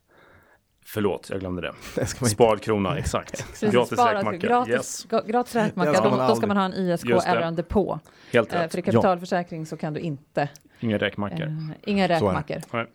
Förlåt, 0.86 1.30
jag 1.30 1.40
glömde 1.40 1.62
det. 1.62 1.74
Det 1.96 2.06
ska 2.06 2.18
man 2.22 2.28
inte. 2.28 2.36
Sparad 2.36 2.62
krona, 2.62 2.98
exakt. 3.00 3.62
Gratis 3.62 4.00
räkmacka. 4.00 4.38
Gratis, 4.38 4.72
Yes, 4.72 5.08
gratis 5.28 5.56
räkmacka, 5.56 6.02
då, 6.02 6.10
då 6.28 6.36
ska 6.36 6.48
man 6.48 6.58
ha 6.58 6.66
en 6.66 6.74
ISK 6.74 7.06
eller 7.10 7.42
en 7.42 7.56
depå. 7.56 8.00
helt 8.34 8.54
Eh, 8.54 8.60
rätt. 8.60 8.72
för 8.72 8.80
i 8.80 8.82
kapitalförsäkring 8.82 9.66
så 9.66 9.78
kan 9.78 9.94
du 9.94 10.00
inte, 10.00 10.50
Inga 10.80 10.98
räkmackor. 10.98 11.42
eh, 11.42 11.54
inga 11.84 12.08
Så 12.08 12.14
är 12.14 12.20
det. 12.20 12.26
räkmackor. 12.28 12.86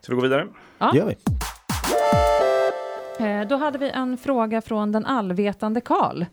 Ska 0.00 0.12
vi 0.12 0.16
gå 0.16 0.22
vidare? 0.22 0.46
Ja. 0.78 0.90
Det 0.92 0.98
gör 0.98 1.06
vi. 1.06 1.16
Eh, 3.26 3.48
då 3.48 3.56
hade 3.56 3.78
vi 3.78 3.90
en 3.90 4.16
fråga 4.16 4.60
från 4.60 4.92
den 4.92 5.06
allvetande 5.06 5.80
Karl. 5.80 6.24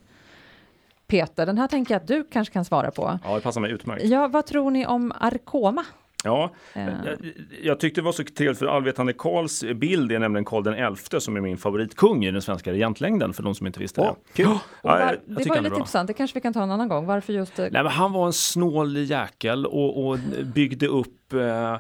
Peter, 1.08 1.46
den 1.46 1.58
här 1.58 1.68
tänker 1.68 1.94
jag 1.94 2.02
att 2.02 2.08
du 2.08 2.24
kanske 2.32 2.54
kan 2.54 2.66
svara 2.66 2.92
på. 2.92 3.20
Ja, 3.24 3.36
det 3.36 3.42
passar 3.42 3.62
mig 3.62 3.72
utmärkt. 3.72 4.04
Ja, 4.06 4.28
vad 4.28 4.46
tror 4.46 4.72
ni 4.72 4.86
om 4.86 5.14
Arkoma? 5.20 5.86
Ja, 6.24 6.52
Eh. 6.74 6.88
jag, 7.06 7.18
jag 7.64 7.80
tyckte 7.80 8.02
det 8.02 8.06
var 8.06 8.12
så 8.12 8.24
trevligt 8.24 8.60
för 8.60 8.66
allvetande 8.66 9.14
Karls 9.14 9.64
bild 9.76 10.12
är 10.12 10.20
nämligen 10.20 10.46
Karl 10.46 10.64
den 10.64 10.96
XI 10.96 11.20
som 11.20 11.36
är 11.38 11.42
min 11.42 11.58
favoritkung 11.58 12.26
i 12.26 12.32
den 12.32 12.42
svenska 12.42 12.72
regentlängden 12.72 13.34
för 13.34 13.44
de 13.44 13.56
som 13.56 13.68
inte 13.68 13.80
visste 13.80 14.02
Ja, 14.02 14.18
det. 14.36 14.42
Ja, 14.44 14.60
var, 14.84 15.00
jag 15.00 15.10
det 15.10 15.34
var 15.34 15.40
lite 15.40 15.50
bra. 15.70 15.78
intressant, 15.80 16.08
det 16.08 16.14
kanske 16.14 16.36
vi 16.36 16.42
kan 16.42 16.54
ta 16.54 16.64
en 16.64 16.72
annan 16.72 16.88
gång. 16.90 17.06
Varför 17.06 17.34
just... 17.34 17.60
eh, 17.60 17.68
Nej, 17.72 17.84
men 17.84 17.92
han 17.92 18.12
var 18.12 18.26
en 18.26 18.34
snål 18.34 18.98
jäkel 18.98 19.66
och, 19.66 20.08
och 20.08 20.18
byggde 20.56 20.88
upp 20.88 21.34
eh, 21.34 21.76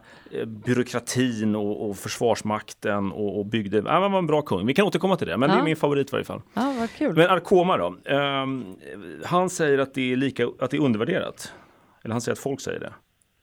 byråkratin 0.45 1.56
och, 1.56 1.89
och 1.89 1.97
försvarsmakten 1.97 3.12
och, 3.12 3.39
och 3.39 3.45
byggde, 3.45 3.78
ja, 3.86 3.91
han 4.02 4.12
var 4.12 4.19
en 4.19 4.28
bra 4.28 4.41
kung. 4.41 4.65
Vi 4.65 4.73
kan 4.73 4.86
återkomma 4.86 5.15
till 5.15 5.28
det, 5.28 5.38
men 5.38 5.50
det 5.50 5.56
Ja. 5.56 5.60
är 5.62 5.65
min 5.65 5.76
favorit 5.76 6.08
i 6.10 6.12
varje 6.12 6.26
fall. 6.26 6.41
Ja, 6.54 6.73
vad 6.80 6.89
kul. 6.91 7.15
Men 7.15 7.30
Arkoma 7.30 7.78
då? 7.78 7.95
Ehm, 8.06 8.65
han 9.26 9.50
säger 9.50 9.78
att 9.80 9.93
det 9.93 10.12
är 10.13 10.15
lika, 10.15 10.47
att 10.60 10.71
det 10.71 10.78
är 10.78 10.82
undervärderat. 10.82 11.54
Eller 12.04 12.12
han 12.13 12.21
säger 12.21 12.34
att 12.34 12.39
folk 12.39 12.62
säger 12.62 12.80
det. 12.80 12.93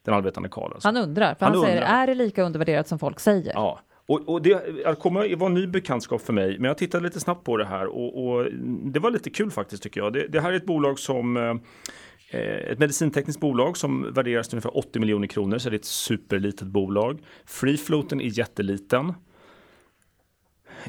Den 0.05 0.15
allvetande 0.15 0.49
Karl 0.49 0.73
alltså. 0.73 0.89
Han 0.89 0.97
undrar, 0.97 1.35
för 1.35 1.47
Han 1.47 1.55
han, 1.55 1.65
säger, 1.65 1.77
undrar. 1.77 2.03
är 2.03 2.07
det 2.07 2.15
lika 2.15 2.43
undervärderat 2.43 2.89
som 2.89 2.99
folk 2.99 3.21
säger? 3.21 3.53
Ja, 3.53 3.81
och, 4.07 4.29
och 4.29 4.43
det 4.43 4.55
Arkoma 4.87 5.37
var 5.37 5.47
en 5.47 5.55
ny 5.55 5.67
bekantskap 5.67 6.21
för 6.23 6.33
mig, 6.33 6.59
men 6.59 6.65
jag 6.69 6.79
tittade 6.79 7.05
lite 7.05 7.21
snabbt 7.21 7.45
på 7.45 7.57
det 7.57 7.65
här 7.65 7.87
och, 7.87 8.25
och 8.27 8.47
det 8.93 9.01
var 9.01 9.11
lite 9.11 9.31
kul 9.31 9.51
faktiskt 9.51 9.83
tycker 9.83 10.01
jag. 10.01 10.13
Det, 10.13 10.27
det 10.29 10.41
här 10.41 10.53
är 10.53 10.57
ett 10.57 10.67
bolag 10.67 10.99
som 10.99 11.37
eh, 11.37 12.41
ett 12.71 12.79
medicintekniskt 12.79 13.41
bolag 13.41 13.77
som 13.77 14.13
värderas 14.13 14.49
till 14.49 14.57
ungefär 14.57 14.79
80 14.79 14.99
miljoner 14.99 15.27
kronor, 15.27 15.59
så 15.59 15.71
det 15.71 15.75
är 15.77 15.79
ett 15.79 15.85
superlitet 15.85 16.69
bolag. 16.69 17.21
Free 17.47 17.77
floaten 17.77 18.21
är 18.21 18.39
jätteliten. 18.39 19.15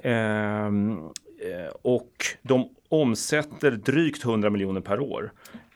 Ehm, 0.04 0.91
eh, 0.91 1.71
och 1.82 2.12
de 2.41 2.69
omsätter 2.89 3.71
drygt 3.71 4.25
100 4.25 4.49
miljoner 4.49 4.82
per 4.82 4.99
år. 4.99 5.32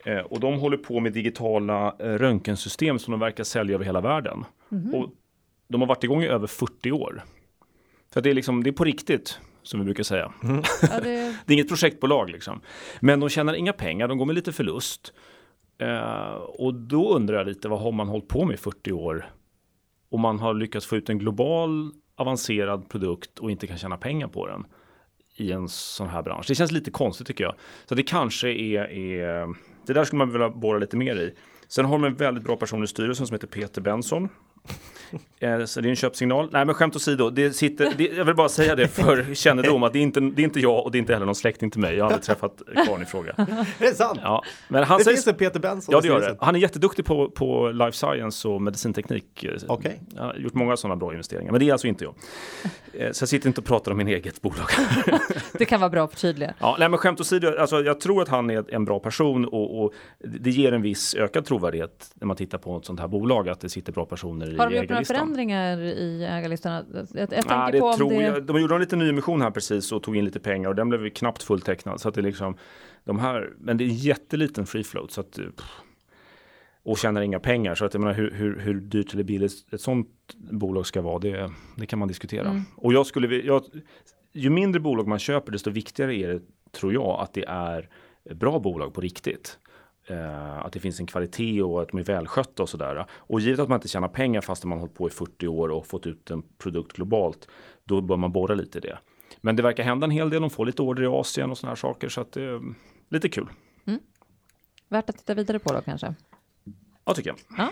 Eh, 0.09 0.19
och 0.19 0.39
de 0.39 0.59
håller 0.59 0.77
på 0.77 0.99
med 0.99 1.13
digitala 1.13 1.95
eh, 1.99 2.05
röntgensystem 2.05 2.99
som 2.99 3.11
de 3.11 3.19
verkar 3.19 3.43
sälja 3.43 3.75
över 3.75 3.85
hela 3.85 4.01
världen. 4.01 4.45
Och 4.93 5.09
de 5.67 5.81
har 5.81 5.87
varit 5.87 6.03
igång 6.03 6.23
i 6.23 6.27
över 6.27 6.47
40 6.47 6.91
år. 6.91 7.23
Så 8.13 8.21
det 8.21 8.29
är, 8.29 8.33
liksom, 8.33 8.63
det 8.63 8.69
är 8.69 8.71
på 8.71 8.83
riktigt, 8.83 9.39
som 9.63 9.79
vi 9.79 9.85
brukar 9.85 10.03
säga. 10.03 10.33
Ja, 10.81 10.99
det, 10.99 11.35
Det 11.45 11.53
är 11.53 11.53
inget 11.53 11.67
projektbolag 11.67 12.29
liksom. 12.29 12.61
Men 12.99 13.19
de 13.19 13.29
tjänar 13.29 13.53
inga 13.53 13.73
pengar, 13.73 14.07
de 14.07 14.17
går 14.17 14.25
med 14.25 14.35
lite 14.35 14.51
förlust. 14.51 15.13
Eh, 15.77 16.33
och 16.33 16.73
då 16.73 17.15
undrar 17.15 17.37
jag 17.37 17.47
lite, 17.47 17.67
vad 17.67 17.79
har 17.79 17.91
man 17.91 18.07
hållit 18.07 18.27
på 18.27 18.45
med 18.45 18.53
i 18.53 18.57
40 18.57 18.91
år? 18.91 19.29
Och 20.11 20.19
man 20.19 20.39
har 20.39 20.53
lyckats 20.53 20.85
få 20.85 20.95
ut 20.95 21.09
en 21.09 21.19
global 21.19 21.91
avancerad 22.15 22.89
produkt 22.89 23.39
och 23.39 23.51
inte 23.51 23.67
kan 23.67 23.77
tjäna 23.77 23.97
pengar 23.97 24.27
på 24.27 24.47
den 24.47 24.65
i 25.39 25.52
en 25.52 25.69
sån 25.69 26.10
här 26.10 26.23
bransch. 26.23 26.45
Det 26.47 26.56
känns 26.56 26.71
lite 26.71 26.91
konstigt 26.91 27.28
tycker 27.28 27.43
jag. 27.43 27.56
Så 27.86 27.95
det 27.95 28.04
kanske 28.04 28.49
är, 28.49 28.91
är 28.91 29.47
det 29.86 29.93
där 29.93 30.04
skulle 30.04 30.17
man 30.17 30.32
vilja 30.32 30.49
borra 30.49 30.80
lite 30.80 30.97
mer 30.97 31.15
i. 31.15 31.34
Sen 31.67 31.86
har 31.86 31.91
de 31.91 32.04
en 32.04 32.15
väldigt 32.15 32.43
bra 32.43 32.56
person 32.56 32.84
i 32.84 32.88
styrelsen 32.88 33.28
som 33.28 33.34
heter 33.34 33.47
Peter 33.47 33.82
Benson. 33.82 34.30
Eh, 35.41 35.65
Så 35.65 35.81
det 35.81 35.87
är 35.87 35.89
en 35.89 35.95
köpsignal. 35.95 36.49
Nej 36.51 36.65
men 36.65 36.75
skämt 36.75 36.95
åsido, 36.95 37.29
det 37.29 37.53
sitter, 37.53 37.93
det, 37.97 38.03
jag 38.03 38.25
vill 38.25 38.35
bara 38.35 38.49
säga 38.49 38.75
det 38.75 38.87
för 38.87 39.33
kännedom 39.33 39.83
att 39.83 39.93
det 39.93 39.99
är, 39.99 40.03
inte, 40.03 40.19
det 40.19 40.41
är 40.41 40.43
inte 40.43 40.59
jag 40.59 40.83
och 40.85 40.91
det 40.91 40.97
är 40.97 40.99
inte 40.99 41.13
heller 41.13 41.25
någon 41.25 41.35
släkting 41.35 41.71
till 41.71 41.79
mig. 41.81 41.95
Jag 41.95 42.05
har 42.05 42.11
aldrig 42.11 42.23
träffat 42.23 42.61
karln 42.87 43.01
i 43.03 43.05
fråga. 43.05 43.33
Är 43.37 43.65
det 43.79 43.93
sant? 43.95 44.19
Ja, 44.23 44.43
men 44.67 44.83
han 44.83 44.97
det 44.97 45.03
säger, 45.03 45.17
finns 45.17 45.27
en 45.27 45.35
Peter 45.35 45.59
Benson 45.59 45.93
Ja 45.93 46.01
det 46.01 46.07
gör 46.07 46.19
det. 46.19 46.37
Han 46.39 46.55
är 46.55 46.59
jätteduktig 46.59 47.05
på, 47.05 47.29
på 47.29 47.71
life 47.71 47.91
science 47.97 48.47
och 48.47 48.61
medicinteknik. 48.61 49.45
Okej. 49.67 50.01
Jag 50.15 50.23
har 50.23 50.35
gjort 50.35 50.53
många 50.53 50.77
sådana 50.77 50.95
bra 50.95 51.11
investeringar, 51.11 51.51
men 51.51 51.59
det 51.59 51.67
är 51.69 51.71
alltså 51.71 51.87
inte 51.87 52.03
jag. 52.03 52.13
Eh, 52.93 53.11
Så 53.11 53.23
jag 53.23 53.29
sitter 53.29 53.47
inte 53.47 53.61
och 53.61 53.67
pratar 53.67 53.91
om 53.91 53.97
min 53.97 54.07
eget 54.07 54.41
bolag. 54.41 54.67
Det 55.53 55.65
kan 55.65 55.79
vara 55.79 55.89
bra 55.89 56.03
att 56.03 56.11
förtydliga. 56.11 56.53
Ja, 56.59 56.75
nej, 56.79 56.89
men 56.89 56.97
skämt 56.97 57.19
åsido, 57.21 57.55
alltså, 57.59 57.81
jag 57.81 57.99
tror 57.99 58.21
att 58.21 58.27
han 58.29 58.49
är 58.49 58.73
en 58.73 58.85
bra 58.85 58.99
person 58.99 59.45
och, 59.45 59.83
och 59.83 59.93
det 60.19 60.49
ger 60.49 60.71
en 60.71 60.81
viss 60.81 61.15
ökad 61.15 61.45
trovärdighet 61.45 62.11
när 62.13 62.27
man 62.27 62.35
tittar 62.35 62.57
på 62.57 62.77
ett 62.77 62.85
sånt 62.85 62.99
här 62.99 63.07
bolag, 63.07 63.49
att 63.49 63.59
det 63.59 63.69
sitter 63.69 63.93
bra 63.93 64.05
personer 64.05 64.48
i 64.51 64.57
Har 64.57 64.69
de 64.69 64.75
gjort 64.75 64.89
några 64.89 65.03
förändringar 65.03 65.77
i 65.81 66.25
ägarlistan? 66.25 66.85
Jag, 67.13 67.33
jag 67.33 67.43
Ah, 67.47 67.71
det 67.71 67.79
på 67.79 67.93
tror 67.93 68.09
det... 68.09 68.21
jag. 68.21 68.43
De 68.43 68.62
gjorde 68.62 68.75
en 68.75 68.81
liten 68.81 68.99
nyemission 68.99 69.41
här 69.41 69.51
precis 69.51 69.91
och 69.91 70.03
tog 70.03 70.17
in 70.17 70.25
lite 70.25 70.39
pengar 70.39 70.69
och 70.69 70.75
den 70.75 70.89
blev 70.89 71.09
knappt 71.09 71.43
fulltecknad. 71.43 72.01
Så 72.01 72.09
att 72.09 72.15
det 72.15 72.21
liksom, 72.21 72.57
de 73.03 73.19
här, 73.19 73.53
men 73.59 73.77
det 73.77 73.83
är 73.83 73.85
en 73.85 73.95
jätteliten 73.95 74.65
free 74.65 74.83
float. 74.83 75.12
Så 75.12 75.21
att, 75.21 75.39
eh, 75.39 75.45
pff, 75.45 75.65
och 76.83 76.97
tjänar 76.97 77.21
inga 77.21 77.39
pengar. 77.39 77.75
Så 77.75 77.85
att 77.85 77.93
jag 77.93 78.01
menar 78.01 78.13
hur, 78.13 78.31
hur, 78.31 78.59
hur 78.59 78.73
dyrt 78.73 79.13
eller 79.13 79.23
billigt 79.23 79.73
ett 79.73 79.81
sånt 79.81 80.07
bolag 80.51 80.85
ska 80.85 81.01
vara, 81.01 81.19
det, 81.19 81.51
det 81.75 81.85
kan 81.85 81.99
man 81.99 82.07
diskutera. 82.07 82.49
Mm. 82.49 82.62
Och 82.75 82.93
jag 82.93 83.05
skulle, 83.05 83.35
jag, 83.35 83.63
ju 84.33 84.49
mindre 84.49 84.79
bolag 84.79 85.07
man 85.07 85.19
köper, 85.19 85.51
desto 85.51 85.69
viktigare 85.69 86.15
är 86.15 86.27
det, 86.27 86.41
tror 86.71 86.93
jag, 86.93 87.19
att 87.19 87.33
det 87.33 87.45
är 87.47 87.89
bra 88.33 88.59
bolag 88.59 88.93
på 88.93 89.01
riktigt. 89.01 89.59
Eh, 90.09 90.65
att 90.65 90.73
det 90.73 90.79
finns 90.79 90.99
en 90.99 91.07
kvalitet 91.07 91.61
och 91.61 91.81
att 91.81 91.89
de 91.89 91.99
är 91.99 92.03
välskötta 92.03 92.63
och 92.63 92.69
sådär. 92.69 93.05
Och 93.11 93.39
givet 93.39 93.59
att 93.59 93.69
man 93.69 93.77
inte 93.77 93.87
tjänar 93.87 94.07
pengar 94.07 94.41
fast 94.41 94.65
man 94.65 94.77
har 94.77 94.79
hållit 94.79 94.95
på 94.95 95.07
i 95.07 95.11
40 95.11 95.47
år 95.47 95.69
och 95.69 95.87
fått 95.87 96.07
ut 96.07 96.31
en 96.31 96.43
produkt 96.57 96.93
globalt, 96.93 97.47
då 97.83 98.01
bör 98.01 98.17
man 98.17 98.31
borra 98.31 98.55
lite 98.55 98.77
i 98.77 98.81
det. 98.81 98.99
Men 99.41 99.55
det 99.55 99.63
verkar 99.63 99.83
hända 99.83 100.05
en 100.05 100.11
hel 100.11 100.29
del, 100.29 100.41
de 100.41 100.49
får 100.49 100.65
lite 100.65 100.81
order 100.81 101.03
i 101.03 101.07
Asien 101.07 101.51
och 101.51 101.57
sådana 101.57 101.71
här 101.71 101.75
saker, 101.75 102.09
så 102.09 102.21
att 102.21 102.31
det 102.31 102.43
är 102.43 102.61
lite 103.09 103.29
kul. 103.29 103.47
Värt 104.89 105.09
att 105.09 105.17
titta 105.17 105.33
vidare 105.33 105.59
på 105.59 105.73
då 105.73 105.81
kanske? 105.81 106.15
Ja, 107.05 107.13
tycker 107.13 107.35
jag. 107.57 107.69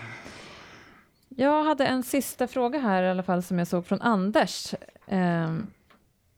Jag 1.28 1.64
hade 1.64 1.86
en 1.86 2.02
sista 2.02 2.46
fråga 2.46 2.78
här 2.78 3.02
i 3.02 3.10
alla 3.10 3.22
fall 3.22 3.42
som 3.42 3.58
jag 3.58 3.68
såg 3.68 3.86
från 3.86 4.00
Anders. 4.00 4.74
Ehm, 5.06 5.66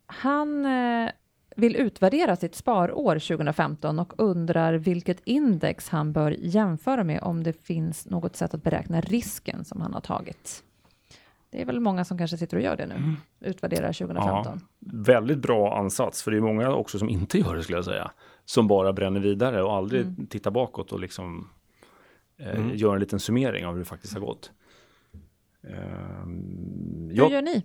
han 0.06 0.64
eh, 0.64 1.10
vill 1.56 1.76
utvärdera 1.76 2.36
sitt 2.36 2.54
sparår 2.54 3.14
2015 3.18 3.98
och 3.98 4.12
undrar 4.18 4.74
vilket 4.74 5.20
index 5.24 5.88
han 5.88 6.12
bör 6.12 6.36
jämföra 6.38 7.04
med 7.04 7.22
om 7.22 7.42
det 7.42 7.52
finns 7.66 8.06
något 8.06 8.36
sätt 8.36 8.54
att 8.54 8.62
beräkna 8.62 9.00
risken 9.00 9.64
som 9.64 9.80
han 9.80 9.94
har 9.94 10.00
tagit. 10.00 10.64
Det 11.50 11.60
är 11.62 11.66
väl 11.66 11.80
många 11.80 12.04
som 12.04 12.18
kanske 12.18 12.38
sitter 12.38 12.56
och 12.56 12.62
gör 12.62 12.76
det 12.76 12.86
nu, 12.86 13.14
utvärderar 13.40 13.92
2015. 13.92 14.60
Väldigt 15.04 15.38
bra 15.38 15.78
ansats, 15.78 16.22
för 16.22 16.30
det 16.30 16.36
är 16.36 16.40
många 16.40 16.74
också 16.74 16.98
som 16.98 17.08
inte 17.08 17.38
gör 17.38 17.56
det 17.56 17.62
skulle 17.62 17.78
jag 17.78 17.84
säga. 17.84 18.10
Som 18.44 18.68
bara 18.68 18.92
bränner 18.92 19.20
vidare 19.20 19.62
och 19.62 19.74
aldrig 19.74 20.00
Mm. 20.00 20.26
tittar 20.26 20.50
bakåt 20.50 20.92
och 20.92 21.00
liksom 21.00 21.48
eh, 22.38 22.74
gör 22.74 22.94
en 22.94 23.00
liten 23.00 23.20
summering 23.20 23.66
av 23.66 23.72
hur 23.72 23.78
det 23.78 23.84
faktiskt 23.84 24.12
har 24.14 24.20
gått. 24.20 24.50
Hur 25.62 27.12
jag, 27.12 27.30
gör 27.32 27.42
ni? 27.42 27.62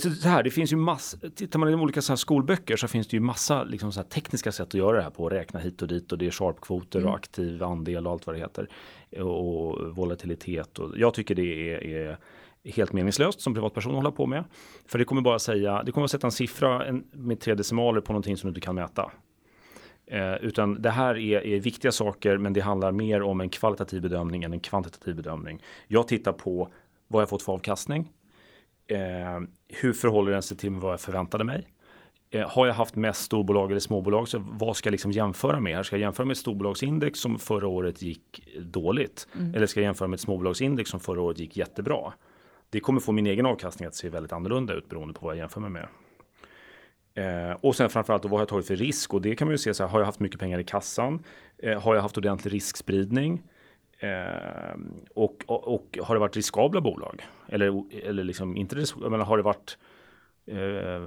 Så 0.00 0.28
här, 0.28 0.42
det 0.42 0.50
finns 0.50 0.72
ju 0.72 0.76
massor, 0.76 1.28
tittar 1.28 1.58
man 1.58 1.68
i 1.68 1.72
de 1.72 1.80
olika 1.80 2.02
så 2.02 2.12
här 2.12 2.16
skolböcker 2.16 2.76
så 2.76 2.88
finns 2.88 3.08
det 3.08 3.16
ju 3.16 3.20
massa 3.20 3.64
liksom 3.64 3.92
så 3.92 4.00
här 4.00 4.08
tekniska 4.08 4.52
sätt 4.52 4.66
att 4.66 4.74
göra 4.74 4.96
det 4.96 5.02
här 5.02 5.10
på, 5.10 5.28
räkna 5.28 5.60
hit 5.60 5.82
och 5.82 5.88
dit 5.88 6.12
och 6.12 6.18
det 6.18 6.26
är 6.26 6.30
sharpkvoter 6.30 6.98
Mm. 6.98 7.10
och 7.10 7.16
aktiv 7.16 7.62
andel 7.62 8.06
och 8.06 8.12
allt 8.12 8.26
vad 8.26 8.36
det 8.36 8.40
heter. 8.40 8.68
Och 9.22 9.96
volatilitet 9.96 10.78
och 10.78 10.98
jag 10.98 11.14
tycker 11.14 11.34
det 11.34 11.74
är, 11.74 11.84
är 11.84 12.18
helt 12.64 12.92
meningslöst 12.92 13.40
som 13.40 13.54
privatperson 13.54 13.92
att 13.92 13.96
hålla 13.96 14.10
på 14.10 14.26
med. 14.26 14.44
För 14.86 14.98
det 14.98 15.04
kommer 15.04 15.22
bara 15.22 15.38
säga, 15.38 15.82
det 15.82 15.92
kommer 15.92 16.04
att 16.04 16.10
sätta 16.10 16.26
en 16.26 16.32
siffra 16.32 16.86
en, 16.86 17.04
med 17.12 17.40
tre 17.40 17.54
decimaler 17.54 18.00
på 18.00 18.12
någonting 18.12 18.36
som 18.36 18.48
du 18.48 18.50
inte 18.50 18.60
kan 18.60 18.74
mäta. 18.74 19.10
Eh, 20.06 20.34
utan 20.34 20.82
det 20.82 20.90
här 20.90 21.18
är, 21.18 21.46
är 21.46 21.60
viktiga 21.60 21.92
saker, 21.92 22.38
men 22.38 22.52
det 22.52 22.60
handlar 22.60 22.92
mer 22.92 23.22
om 23.22 23.40
en 23.40 23.48
kvalitativ 23.48 24.02
bedömning 24.02 24.42
än 24.44 24.52
en 24.52 24.60
kvantitativ 24.60 25.16
bedömning. 25.16 25.62
Jag 25.86 26.08
tittar 26.08 26.32
på 26.32 26.68
vad 27.08 27.22
jag 27.22 27.28
fått 27.28 27.42
för 27.42 27.52
avkastning. 27.52 28.12
Eh, 28.88 29.40
hur 29.68 29.92
förhåller 29.92 30.32
den 30.32 30.42
sig 30.42 30.56
till 30.56 30.70
vad 30.70 30.92
jag 30.92 31.00
förväntade 31.00 31.44
mig? 31.44 31.68
Eh, 32.30 32.50
har 32.50 32.66
jag 32.66 32.74
haft 32.74 32.96
mest 32.96 33.22
storbolag 33.22 33.70
eller 33.70 33.80
småbolag, 33.80 34.28
så 34.28 34.38
vad 34.38 34.76
ska 34.76 34.86
jag 34.86 34.92
liksom 34.92 35.12
jämföra 35.12 35.60
med? 35.60 35.76
Här 35.76 35.82
ska 35.82 35.96
jag 35.96 36.00
jämföra 36.00 36.26
med 36.26 36.36
storbolagsindex 36.36 37.18
som 37.18 37.38
förra 37.38 37.68
året 37.68 38.02
gick 38.02 38.48
dåligt? 38.60 39.28
Eller 39.54 39.66
ska 39.66 39.80
jag 39.80 39.84
jämföra 39.84 40.08
med 40.08 40.14
ett 40.14 40.20
småbolagsindex 40.20 40.90
som 40.90 41.00
förra 41.00 41.20
året 41.20 41.38
gick 41.38 41.56
jättebra? 41.56 42.12
Det 42.70 42.80
kommer 42.80 43.00
få 43.00 43.12
min 43.12 43.26
egen 43.26 43.46
avkastning 43.46 43.86
att 43.86 43.94
se 43.94 44.08
väldigt 44.08 44.32
annorlunda 44.32 44.74
ut 44.74 44.88
beroende 44.88 45.14
på 45.14 45.26
vad 45.26 45.34
jag 45.34 45.38
jämför 45.38 45.60
mig 45.60 45.70
med. 45.70 45.88
Eh, 47.14 47.56
och 47.60 47.76
sen 47.76 47.90
framförallt 47.90 48.22
då, 48.22 48.28
vad 48.28 48.38
har 48.38 48.42
jag 48.42 48.48
tagit 48.48 48.66
för 48.66 48.76
risk? 48.76 49.14
Och 49.14 49.22
det 49.22 49.36
kan 49.36 49.48
man 49.48 49.52
ju 49.54 49.58
se 49.58 49.74
så 49.74 49.82
här, 49.82 49.90
har 49.90 49.98
jag 49.98 50.06
haft 50.06 50.20
mycket 50.20 50.40
pengar 50.40 50.58
i 50.58 50.64
kassan? 50.64 51.24
Eh, 51.58 51.82
har 51.82 51.94
jag 51.94 52.02
haft 52.02 52.18
ordentlig 52.18 52.52
riskspridning? 52.54 53.42
Eh, 54.00 54.78
och, 55.14 55.44
och, 55.46 55.74
och 55.74 55.98
har 56.02 56.14
det 56.14 56.18
varit 56.20 56.36
riskabla 56.36 56.80
bolag? 56.80 57.26
Eller, 57.48 57.84
eller 58.04 58.24
liksom 58.24 58.56
inte 58.56 58.76
risk, 58.76 58.96
jag 59.00 59.10
menar, 59.10 59.24
har 59.24 59.36
det 59.36 59.42
varit 59.42 59.78
eh, 60.46 61.06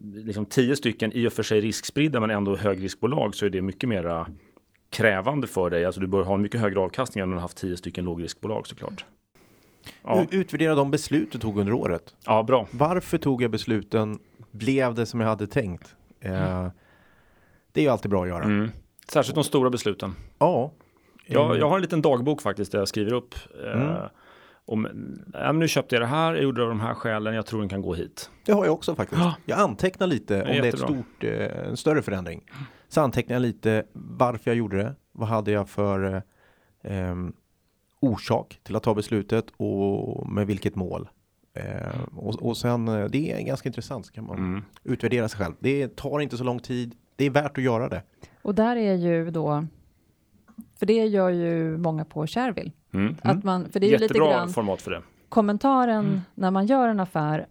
liksom 0.00 0.46
tio 0.46 0.76
stycken 0.76 1.12
i 1.12 1.28
och 1.28 1.32
för 1.32 1.42
sig 1.42 1.60
riskspridda 1.60 2.20
men 2.20 2.30
ändå 2.30 2.56
högriskbolag 2.56 3.34
så 3.34 3.46
är 3.46 3.50
det 3.50 3.62
mycket 3.62 3.88
mera 3.88 4.26
krävande 4.90 5.46
för 5.46 5.70
dig. 5.70 5.84
Alltså 5.84 6.00
du 6.00 6.06
bör 6.06 6.22
ha 6.22 6.34
en 6.34 6.42
mycket 6.42 6.60
högre 6.60 6.80
avkastning 6.80 7.22
än 7.22 7.28
om 7.28 7.34
du 7.34 7.40
haft 7.40 7.56
tio 7.56 7.76
stycken 7.76 8.04
lågriskbolag 8.04 8.66
såklart. 8.66 9.04
Ja, 10.02 10.26
Utvärdera 10.30 10.74
de 10.74 10.90
beslut 10.90 11.32
du 11.32 11.38
tog 11.38 11.58
under 11.58 11.72
året. 11.72 12.16
ja 12.26 12.42
bra. 12.42 12.66
Varför 12.70 13.18
tog 13.18 13.42
jag 13.42 13.50
besluten? 13.50 14.18
Blev 14.50 14.94
det 14.94 15.06
som 15.06 15.20
jag 15.20 15.28
hade 15.28 15.46
tänkt? 15.46 15.96
Eh, 16.20 16.68
det 17.72 17.80
är 17.80 17.84
ju 17.84 17.88
alltid 17.88 18.10
bra 18.10 18.22
att 18.22 18.28
göra. 18.28 18.44
Mm. 18.44 18.70
Särskilt 19.08 19.34
de 19.34 19.44
stora 19.44 19.70
besluten. 19.70 20.14
Ja. 20.38 20.72
Jag, 21.26 21.50
Eh, 21.54 21.58
jag 21.60 21.68
har 21.68 21.76
en 21.76 21.82
liten 21.82 22.02
dagbok 22.02 22.42
faktiskt 22.42 22.72
där 22.72 22.78
jag 22.78 22.88
skriver 22.88 23.12
upp. 23.12 23.34
Eh, 23.64 23.82
Mm. 23.82 23.96
om, 24.64 24.82
nej, 25.26 25.42
men 25.46 25.58
nu 25.58 25.68
köpte 25.68 25.94
jag 25.94 26.02
det 26.02 26.06
här, 26.06 26.34
jag 26.34 26.42
gjorde 26.42 26.60
det 26.60 26.62
av 26.64 26.68
de 26.68 26.80
här 26.80 26.94
skälen, 26.94 27.34
jag 27.34 27.46
tror 27.46 27.60
den 27.60 27.68
kan 27.68 27.82
gå 27.82 27.94
hit. 27.94 28.30
Det 28.46 28.52
har 28.52 28.64
jag 28.64 28.74
också 28.74 28.94
faktiskt. 28.94 29.20
Ja. 29.20 29.34
Jag 29.46 29.58
antecknar 29.58 30.06
lite 30.06 30.42
om 30.42 30.48
det 30.48 30.56
är 30.58 30.64
ett 30.64 30.78
stort, 30.78 31.24
eh, 31.24 31.66
en 31.68 31.76
större 31.76 32.02
förändring. 32.02 32.44
Så 32.88 33.00
antecknar 33.00 33.34
jag 33.34 33.40
lite 33.42 33.84
varför 33.92 34.50
jag 34.50 34.56
gjorde 34.56 34.76
det. 34.76 34.94
Vad 35.12 35.28
hade 35.28 35.50
jag 35.50 35.68
för 35.68 36.22
eh, 36.84 36.98
em, 37.10 37.32
orsak 38.00 38.60
till 38.62 38.76
att 38.76 38.82
ta 38.82 38.94
beslutet 38.94 39.46
och 39.56 40.28
med 40.30 40.46
vilket 40.46 40.74
mål. 40.74 41.08
Eh, 41.54 42.02
och, 42.16 42.42
och 42.42 42.56
sen, 42.56 42.88
eh, 42.88 43.04
det 43.04 43.32
är 43.32 43.42
ganska 43.42 43.68
intressant, 43.68 44.06
så 44.06 44.12
kan 44.12 44.24
man 44.26 44.38
Mm. 44.38 44.62
utvärdera 44.84 45.28
sig 45.28 45.38
själv. 45.38 45.54
Det 45.60 45.96
tar 45.96 46.20
inte 46.20 46.36
så 46.36 46.44
lång 46.44 46.58
tid. 46.58 46.94
Det 47.16 47.24
är 47.26 47.30
värt 47.30 47.58
att 47.58 47.64
göra 47.64 47.88
det. 47.88 48.02
Och 48.42 48.54
där 48.54 48.76
är 48.76 48.94
ju 48.94 49.30
då, 49.30 49.64
för 50.82 50.86
det 50.86 51.06
gör 51.06 51.30
ju 51.30 51.76
många 51.78 52.04
på 52.04 52.26
Shareville. 52.26 52.70
Mm. 52.92 53.16
Att 53.22 53.44
man, 53.44 53.68
för 53.70 53.80
det 53.80 53.86
är 53.86 53.88
ju 53.88 53.94
lite 53.94 54.04
Jättebra 54.04 54.30
grann 54.32 54.48
format 54.48 54.82
för 54.82 54.90
det. 54.90 55.02
kommentaren 55.28 56.04
Mm. 56.06 56.20
när 56.34 56.50
man 56.50 56.66
gör 56.66 56.88
en 56.88 57.00
affär, 57.00 57.46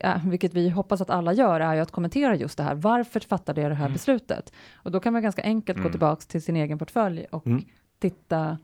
äh, 0.00 0.26
vilket 0.28 0.54
vi 0.54 0.68
hoppas 0.68 1.00
att 1.00 1.10
alla 1.10 1.32
gör, 1.32 1.60
är 1.60 1.74
ju 1.74 1.80
att 1.80 1.90
kommentera 1.90 2.36
just 2.36 2.56
det 2.56 2.62
här. 2.64 2.74
Varför 2.74 3.20
fattade 3.20 3.60
jag 3.60 3.70
det 3.70 3.74
här 3.74 3.84
Mm. 3.84 3.92
beslutet? 3.92 4.52
Och 4.74 4.90
då 4.90 5.00
kan 5.00 5.12
man 5.12 5.22
ganska 5.22 5.42
enkelt 5.42 5.78
gå 5.78 5.80
Mm. 5.82 5.92
tillbaks 5.92 6.26
till 6.26 6.42
sin 6.42 6.56
egen 6.56 6.78
portfölj 6.78 7.26
och 7.30 7.46
Mm. 7.46 7.64
titta, 7.98 8.58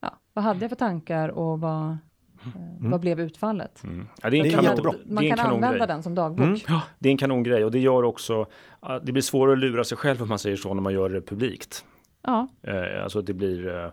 ja, 0.00 0.10
vad 0.34 0.44
hade 0.44 0.60
jag 0.60 0.70
för 0.70 0.76
tankar 0.76 1.28
och 1.28 1.60
vad, 1.60 1.90
eh, 1.90 1.96
vad 2.78 3.00
blev 3.00 3.20
utfallet? 3.20 3.84
Mm. 3.84 4.08
Ja, 4.22 4.30
det 4.30 4.38
är 4.38 4.44
en 4.44 4.50
kanon, 4.50 4.64
jättebra. 4.64 4.92
Man 5.06 5.22
det 5.24 5.28
är 5.28 5.30
en 5.32 5.36
kan 5.36 5.46
använda 5.54 5.86
den 5.86 6.02
som 6.02 6.14
dagbok. 6.14 6.46
Mm. 6.46 6.58
Ja, 6.68 6.82
det 6.98 7.08
är 7.08 7.10
en 7.10 7.18
kanongrej 7.18 7.64
och 7.64 7.70
det 7.70 7.78
gör 7.78 8.02
också 8.02 8.46
att 8.80 9.06
det 9.06 9.12
blir 9.12 9.22
svårare 9.22 9.52
att 9.52 9.58
lura 9.58 9.84
sig 9.84 9.98
själv 9.98 10.22
om 10.22 10.28
man 10.28 10.38
säger 10.38 10.56
så 10.56 10.74
när 10.74 10.82
man 10.82 10.92
gör 10.92 11.08
det 11.08 11.20
publikt. 11.20 11.84
Ja, 12.28 12.48
Eh, 12.62 13.02
alltså 13.02 13.18
att 13.18 13.26
det 13.26 13.34
blir 13.34 13.68
eh, 13.68 13.84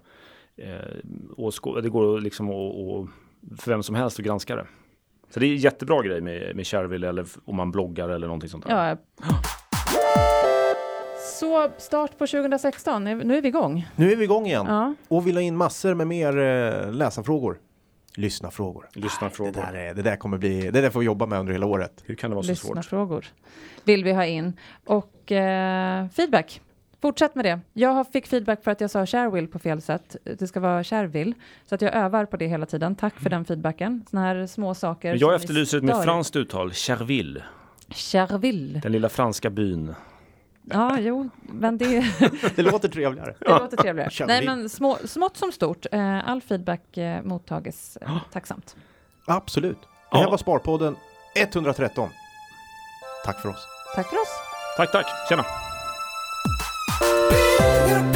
eh, 0.70 1.82
det 1.82 1.90
går 1.90 2.20
liksom 2.22 2.50
att, 2.50 2.56
att, 2.56 3.62
för 3.62 3.72
vem 3.72 3.84
som 3.84 3.96
helst 3.96 4.20
att 4.20 4.26
granska 4.26 4.56
det. 4.56 4.66
Så 5.30 5.40
det 5.40 5.46
är 5.46 5.52
en 5.52 5.58
jättebra 5.58 6.02
grej 6.02 6.22
med, 6.22 6.56
med 6.56 6.68
Shareville 6.68 7.10
eller 7.10 7.26
om 7.46 7.56
man 7.56 7.72
bloggar 7.72 8.10
eller 8.10 8.28
någonting 8.28 8.50
sånt 8.50 8.66
där. 8.68 8.88
ja. 8.90 8.98
Så 11.40 11.70
start 11.78 12.12
på 12.18 12.28
2016, 12.28 13.04
nu 13.04 13.38
är 13.38 13.42
vi 13.42 13.48
igång. 13.48 13.88
Nu 13.96 14.12
är 14.12 14.16
vi 14.16 14.24
igång 14.24 14.46
igen 14.46 14.66
Ja. 14.68 14.94
och 15.08 15.28
vill 15.28 15.36
ha 15.36 15.42
in 15.42 15.58
massor 15.58 15.94
med 15.94 16.08
mer 16.08 16.38
eh, 16.38 16.92
läsarfrågor. 16.92 17.58
Lyssnarfrågor. 18.16 18.88
Lyssna 18.94 19.28
Det 19.30 19.34
frågor. 19.36 19.52
där, 19.52 19.74
är, 19.74 19.94
det 19.94 20.02
där 20.02 20.16
kommer 20.16 20.38
bli, 20.38 20.72
det 20.72 20.82
där 20.82 20.90
får 20.90 21.00
vi 21.00 21.06
jobba 21.06 21.26
med 21.26 21.40
under 21.40 21.54
hela 21.54 21.66
året. 21.66 22.04
Hur 22.06 22.16
kan 22.16 22.30
det 22.30 22.36
vara 22.36 22.44
så 22.46 22.56
svårt? 22.56 22.70
Lyssnarfrågor 22.70 23.26
vill 23.84 24.04
vi 24.04 24.12
ha 24.14 24.26
in. 24.26 24.54
Och 24.86 25.32
eh, 25.32 26.08
feedback. 26.10 26.62
Fortsätt 27.06 27.36
med 27.36 27.46
det. 27.46 27.60
Jag 27.74 28.08
fick 28.12 28.28
feedback 28.28 28.64
för 28.64 28.72
att 28.72 28.82
jag 28.82 28.90
sa 28.92 29.06
Sharewill 29.06 29.48
på 29.48 29.60
fel 29.60 29.82
sätt. 29.82 30.16
Det 30.24 30.48
ska 30.48 30.60
vara 30.60 30.84
Sharevill. 30.84 31.34
Så 31.70 31.76
att 31.76 31.82
jag 31.82 31.94
övar 31.96 32.26
på 32.26 32.38
det 32.38 32.48
hela 32.48 32.66
tiden. 32.66 32.96
Tack 32.96 33.20
för 33.20 33.30
den 33.30 33.46
feedbacken. 33.46 34.06
Såna 34.10 34.22
här 34.22 34.48
små 34.48 34.74
saker. 34.76 35.10
Men 35.10 35.20
jag 35.20 35.36
efterlyser 35.36 35.78
ett 35.78 35.84
mer 35.84 36.02
franskt 36.04 36.36
uttal. 36.36 36.72
Cherville. 36.74 37.44
Cherville. 37.90 38.80
Den 38.80 38.92
lilla 38.92 39.10
franska 39.10 39.50
byn. 39.50 39.96
Ja, 40.64 41.00
jo, 41.00 41.30
men 41.42 41.78
det, 41.78 42.06
Det 42.56 42.62
låter 42.62 42.90
trevligare. 42.90 43.36
det 43.40 43.50
låter 43.50 43.78
trevligare. 43.78 44.26
Nej, 44.28 44.46
men 44.46 44.70
små, 44.70 44.98
smått 45.06 45.38
som 45.38 45.52
stort. 45.52 45.86
Eh, 45.92 46.30
All 46.30 46.42
feedback 46.42 46.98
eh, 46.98 47.24
mottages 47.24 47.98
eh, 48.02 48.18
tacksamt. 48.32 48.76
Absolut. 49.28 49.80
Det 50.12 50.18
här 50.18 50.24
Ja. 50.24 50.30
var 50.30 50.38
Sparpodden 50.38 50.96
113. 51.36 52.10
Tack 53.26 53.42
för 53.42 53.50
oss. 53.50 53.68
Tack 53.96 54.08
för 54.10 54.16
oss. 54.16 54.30
Tack, 54.78 54.92
tack. 54.92 55.06
Tjena. 55.30 55.44
Peter 57.66 58.04
Pan. 58.04 58.15